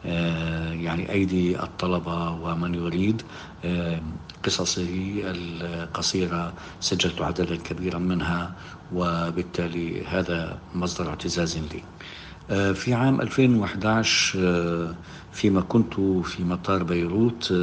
[0.05, 3.21] آه، يعني أيدي الطلبة ومن يريد
[3.65, 4.01] آه،
[4.43, 4.87] قصصه
[5.23, 8.55] القصيرة سجلت عددا كبيرا منها
[8.91, 11.83] وبالتالي هذا مصدر اعتزاز لي.
[12.49, 14.95] آه، في عام 2011
[15.31, 15.93] فيما كنت
[16.25, 17.53] في مطار بيروت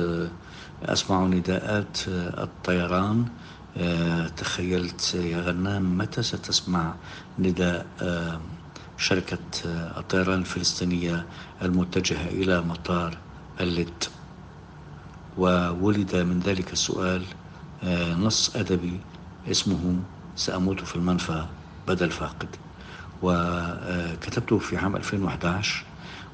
[0.83, 3.25] أسمع نداءات الطيران.
[3.77, 6.95] آه، تخيلت يا غنام متى ستسمع
[7.39, 8.41] نداء آه،
[8.97, 11.27] شركة آه، الطيران الفلسطينية
[11.63, 13.19] المتجهة إلى مطار
[13.61, 14.05] اللد؟
[15.37, 17.25] وولد من ذلك السؤال
[18.19, 19.01] نص أدبي
[19.51, 20.03] اسمه
[20.37, 21.47] سأموت في المنفى
[21.89, 22.62] بدل فاقد.
[23.23, 25.85] وكتبته في عام 2011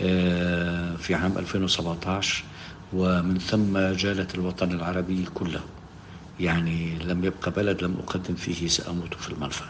[0.00, 2.44] آه، في عام 2017
[2.92, 5.60] ومن ثم جالت الوطن العربي كله.
[6.40, 9.64] يعني لم يبقى بلد لم أقدم فيه سأموت في المنفى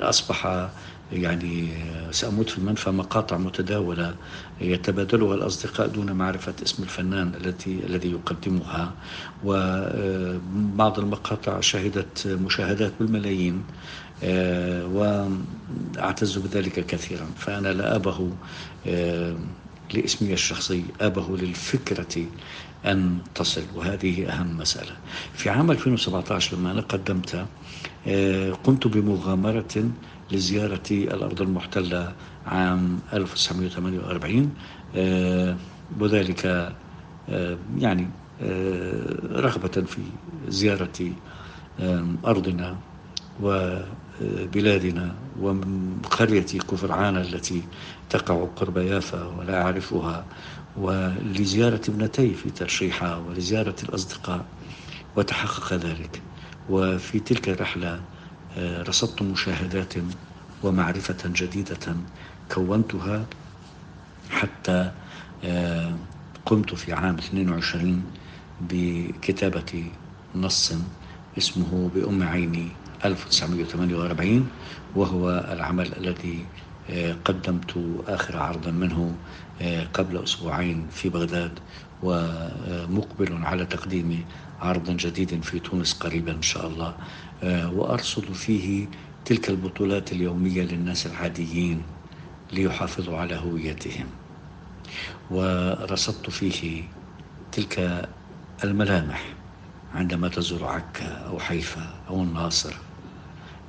[0.00, 0.70] وأصبح آه،
[1.12, 1.68] يعني
[2.10, 4.14] سأموت في المنفى مقاطع متداولة
[4.60, 8.92] يتبادلها الأصدقاء دون معرفة اسم الفنان التي الذي يقدمها.
[9.44, 13.62] وبعض المقاطع شهدت مشاهدات بالملايين
[14.24, 14.86] آه،
[15.96, 17.26] وأعتز بذلك كثيرا.
[17.36, 18.30] فأنا لا أبه
[18.86, 19.36] آه،
[19.94, 22.26] لاسمي الشخصي أبه للفكرة
[22.86, 24.92] أن تصل وهذه أهم مسألة.
[25.34, 27.46] في عام 2017 لما أنا قدمت
[28.06, 29.90] آه، قمت بمغامرة
[30.30, 32.12] لزيارة الأرض المحتلة
[32.46, 34.54] عام 1948
[34.96, 35.56] آه،
[36.00, 36.46] وذلك
[37.28, 38.08] آه، يعني
[39.32, 40.02] رغبة في
[40.48, 41.12] زيارة
[42.24, 42.76] أرضنا
[43.42, 47.62] وبلادنا وقرية كفرعان التي
[48.10, 50.24] تقع قرب يافا ولا أعرفها.
[50.76, 54.44] ولزيارة ابنتي في ترشيحة ولزيارة الأصدقاء
[55.16, 56.22] وتحقق ذلك.
[56.70, 58.00] وفي تلك الرحلة
[58.58, 59.94] رصدت مشاهدات
[60.62, 61.96] ومعرفة جديدة
[62.54, 63.26] كونتها
[64.30, 64.90] حتى
[65.44, 65.92] آه،
[66.46, 68.02] قمت في عام 22
[68.60, 69.84] بكتابة
[70.34, 70.72] نص
[71.38, 72.68] اسمه بأم عيني
[73.04, 74.48] 1948
[74.96, 76.44] وهو العمل الذي
[76.90, 79.49] آه، قدمت آخر عرض منه آه،
[79.94, 81.58] قبل أسبوعين في بغداد
[82.02, 84.24] ومقبل على تقديم
[84.60, 86.94] عرض جديد في تونس قريبا إن شاء الله.
[87.72, 88.86] وأرصد فيه
[89.24, 91.82] تلك البطولات اليومية للناس العاديين
[92.52, 94.06] ليحافظوا على هويتهم.
[95.30, 96.82] ورصدت فيه
[97.52, 98.08] تلك
[98.64, 99.24] الملامح
[99.94, 102.74] عندما تزور عكا أو حيفا أو الناصر.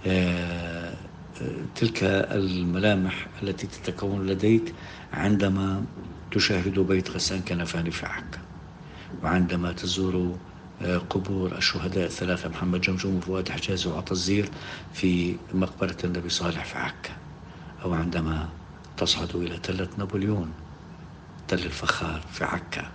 [0.08, 0.94] آه،
[1.76, 4.74] تلك الملامح التي تتكون لديك
[5.14, 5.86] عندما
[6.32, 8.39] تشاهد بيت غسان كنفاني في عكا
[9.24, 10.38] وعندما تزور
[11.09, 14.49] قبور الشهداء الثلاثة محمد جمجوم وفؤاد حجازي وعطا الزير
[14.93, 17.14] في مقبرة النبي صالح في عكا
[17.84, 18.49] أو عندما
[18.97, 20.51] تصعد إلى تلة نابليون
[21.47, 22.91] تل الفخار في عكا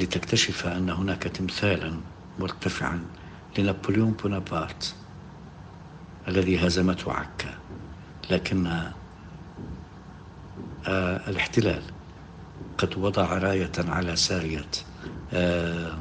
[0.00, 1.94] لتكتشف أن هناك تمثالا
[2.38, 3.04] مرتفعا
[3.58, 4.94] لنابليون بونابرت
[6.28, 7.54] الذي هزمته عكا.
[8.30, 8.92] لكن آه
[10.88, 11.82] الاحتلال
[12.78, 14.66] قد وضع راية على سارية
[15.32, 15.98] آه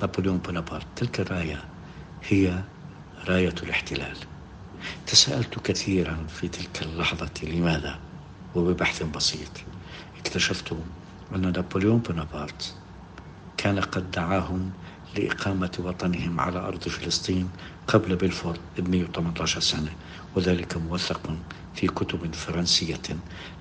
[0.00, 0.86] نابليون بونابرت.
[0.96, 1.64] تلك الراية
[2.28, 2.62] هي
[3.28, 4.16] راية الاحتلال.
[5.06, 7.98] تساءلت كثيرا في تلك اللحظة لماذا؟
[8.54, 9.50] وببحث بسيط.
[10.20, 10.72] اكتشفت
[11.34, 12.74] أن نابليون بونابرت
[13.56, 14.70] كان قد دعاهم
[15.16, 17.50] لإقامة وطنهم على أرض فلسطين
[17.86, 19.90] قبل بلفور ب 118 سنة
[20.36, 21.20] وذلك موثق
[21.78, 23.16] في كتب فرنسية.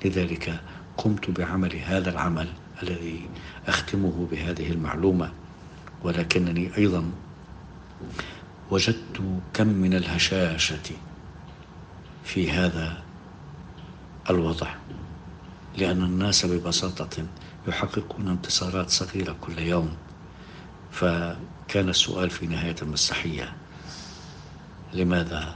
[0.05, 0.61] لذلك
[0.97, 2.47] قمت بعمل هذا العمل
[2.83, 3.29] الذي
[3.67, 5.31] أختمه بهذه المعلومة
[6.03, 7.11] ولكنني أيضا
[8.71, 9.21] وجدت
[9.53, 10.95] كم من الهشاشة
[12.23, 13.03] في هذا
[14.29, 14.67] الوضع
[15.77, 17.25] لأن الناس ببساطة
[17.67, 19.95] يحققون انتصارات صغيرة كل يوم.
[20.91, 23.53] فكان السؤال في نهاية المسرحية
[24.93, 25.55] لماذا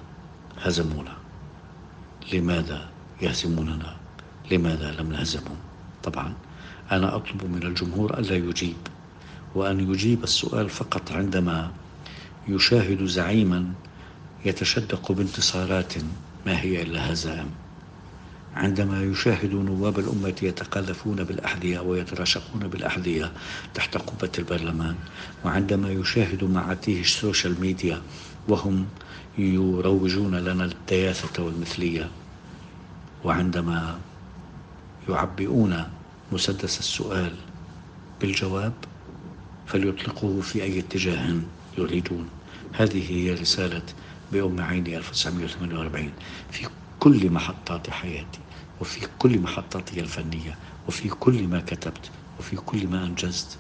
[0.58, 1.21] هزمونا؟
[2.34, 2.90] لماذا
[3.22, 3.96] يهزموننا
[4.52, 5.58] لماذا لم نهزمهم
[6.04, 6.34] طبعا
[6.92, 8.76] أنا أطلب من الجمهور ألا يجيب
[9.56, 11.72] وأن يجيب السؤال فقط عندما
[12.48, 13.74] يشاهد زعيما
[14.46, 15.94] يتشدق بانتصارات
[16.46, 17.50] ما هي إلا هزائم.
[18.56, 23.32] عندما يشاهد نواب الأمة يتقاذفون بالأحذية ويتراشقون بالأحذية
[23.74, 24.96] تحت قبة البرلمان
[25.46, 28.02] وعندما يشاهد معاتيه السوشيال ميديا
[28.48, 28.86] وهم
[29.38, 32.10] يروجون لنا الدياثة والمثلية
[33.24, 34.00] وعندما
[35.10, 35.84] يعبئون
[36.32, 37.36] مسدس السؤال
[38.22, 38.74] بالجواب
[39.68, 41.36] فليطلقوه في أي اتجاه
[41.78, 42.30] يريدون.
[42.74, 43.82] هذه هي رسالة
[44.32, 46.12] بأم عيني 1948
[46.52, 46.68] في
[47.00, 48.40] كل محطات حياتي
[48.82, 50.58] وفي كل محطاتي الفنية
[50.88, 53.58] وفي كل ما كتبت وفي كل ما أنجزت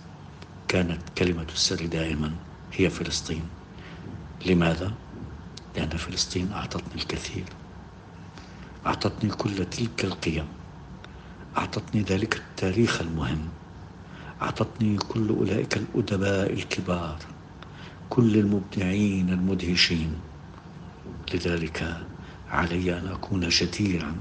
[0.67, 2.31] كانت كلمة السر دائما
[2.73, 3.43] هي فلسطين.
[4.45, 4.93] لماذا؟
[5.75, 7.43] لأن فلسطين أعطتني الكثير.
[8.85, 10.45] أعطتني كل تلك القيم.
[11.57, 13.49] أعطتني ذلك التاريخ المهم.
[14.41, 17.17] أعطتني كل أولئك الأدباء الكبار.
[18.09, 20.19] كل المبدعين المدهشين.
[21.33, 21.97] لذلك
[22.51, 24.15] علي أن أكون جديرا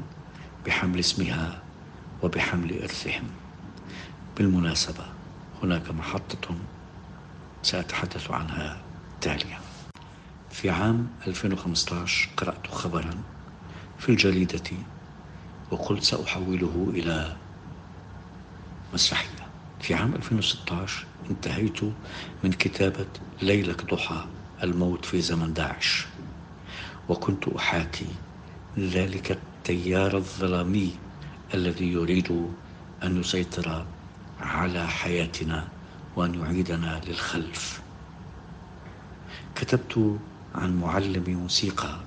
[0.67, 1.63] بحمل اسمها
[2.23, 3.25] وبحمل إرثهم.
[4.37, 5.05] بالمناسبة
[5.63, 6.55] هناك محطة
[7.63, 8.81] سأتحدث عنها
[9.21, 9.59] تاليا.
[10.51, 13.11] في عام 2015 قرأت خبرا
[14.01, 14.63] في الجريدة
[15.71, 17.37] وقلت سأحوله إلى
[18.95, 19.29] مسرحية.
[19.81, 21.81] في عام 2016 انتهيت
[22.45, 23.07] من كتابة
[23.43, 24.25] ليلك ضحى
[24.63, 26.07] الموت في زمن داعش
[27.09, 28.07] وكنت أحاكي
[28.79, 30.95] ذلك التيار الظلامي
[31.55, 32.47] الذي يريد
[33.03, 33.87] أن يسيطر
[34.41, 35.69] على حياتنا
[36.17, 37.81] وأن يعيدنا للخلف.
[39.55, 40.19] كتبت
[40.55, 42.01] عن معلم موسيقى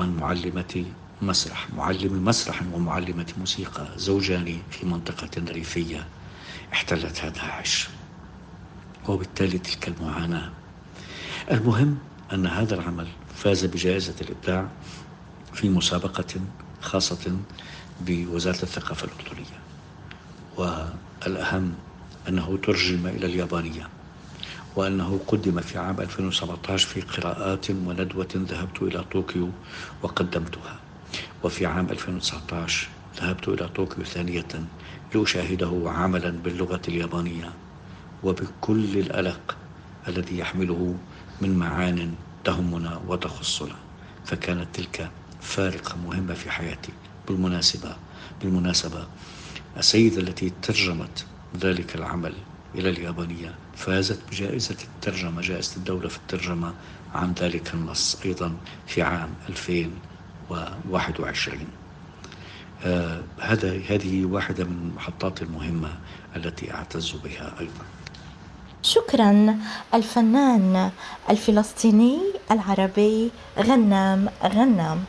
[0.00, 0.84] وعن معلمة
[1.22, 6.06] مسرح معلم مسرح ومعلمة موسيقى زوجان في منطقة ريفية
[6.72, 7.88] احتلتها داعش
[9.08, 10.50] وبالتالي تلك المعاناة.
[11.50, 11.98] المهم
[12.32, 14.68] أن هذا العمل فاز بجائزة الإبداع
[15.52, 16.40] في مسابقة
[16.80, 17.36] خاصة
[18.00, 19.60] بوزارة الثقافة الأردنية
[20.56, 21.74] والأهم
[22.28, 23.88] أنه ترجم إلى اليابانية.
[24.76, 29.48] وأنه قدم في عام 2017 في قراءات وندوة ذهبت إلى طوكيو
[30.02, 30.80] وقدمتها.
[31.44, 32.88] وفي عام 2019
[33.20, 34.46] ذهبت إلى طوكيو ثانية
[35.14, 37.52] لأشاهده عملا باللغة اليابانية
[38.22, 39.56] وبكل الألق
[40.08, 40.94] الذي يحمله
[41.40, 42.14] من معان
[42.44, 43.76] تهمنا وتخصنا.
[44.24, 45.10] فكانت تلك
[45.40, 46.92] فارقة مهمة في حياتي.
[47.28, 47.96] بالمناسبة
[48.42, 49.06] بالمناسبة
[49.76, 52.32] السيدة التي ترجمت ذلك العمل
[52.74, 56.74] إلى اليابانية فازت بجائزة الترجمة جائزة الدولة في الترجمة
[57.14, 58.56] عن ذلك النص أيضا
[58.86, 61.66] في عام 2021
[62.84, 65.98] آه هذا هذه واحدة من المحطات المهمة
[66.36, 67.84] التي أعتز بها أيضا.
[68.82, 69.58] شكرا
[69.94, 70.90] الفنان
[71.30, 72.18] الفلسطيني
[72.50, 75.04] العربي غنام غنام.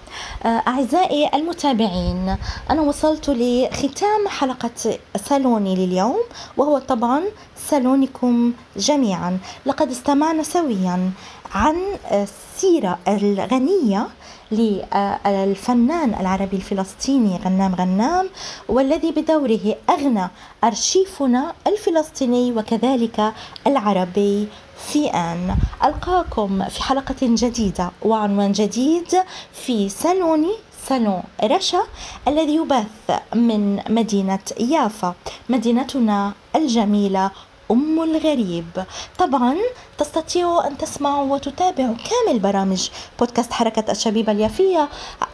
[0.45, 2.37] آه، أعزائي المتابعين
[2.69, 6.19] أنا وصلت لختام حلقة سالوني لليوم
[6.57, 7.21] وهو طبعا
[7.55, 9.37] سالونكم جميعا.
[9.65, 11.11] لقد استمعنا سويا
[11.55, 11.75] عن
[12.11, 14.07] السيرة الغنية
[14.51, 18.29] للفنان العربي الفلسطيني غنام غنام
[18.69, 20.29] والذي بدوره أغنى
[20.63, 23.33] أرشيفنا الفلسطيني وكذلك
[23.67, 24.47] العربي
[24.77, 29.07] في آن ألقاكم في حلقة جديدة وعنوان جديد
[29.53, 30.53] في سالوني
[30.87, 31.83] صالون رشا
[32.27, 35.15] الذي يبث من مدينة يافا
[35.49, 37.31] مدينتنا الجميلة
[37.71, 38.83] أم الغريب.
[39.17, 39.57] طبعا
[39.97, 44.89] تستطيعوا أن تسمعوا وتتابعوا كامل برامج بودكاست حركة الشبيبة اليافية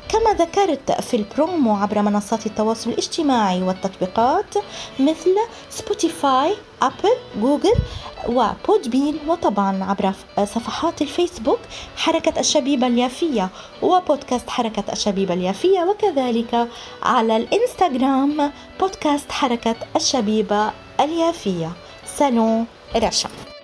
[0.10, 4.56] كما ذكرت في البرومو عبر منصات التواصل الاجتماعي والتطبيقات
[5.00, 5.36] مثل
[5.70, 7.74] سبوتيفاي أبل جوجل
[8.30, 10.14] و Podbean وطبعا عبر
[10.46, 11.60] صفحات الفيسبوك
[11.98, 13.50] حركة الشبيبة اليافية
[13.82, 16.68] وبودكاست حركة الشبيبة اليافية وكذلك
[17.04, 21.72] على الإنستغرام بودكاست حركة الشبيبة اليافية.
[22.18, 23.57] صالون رشا Come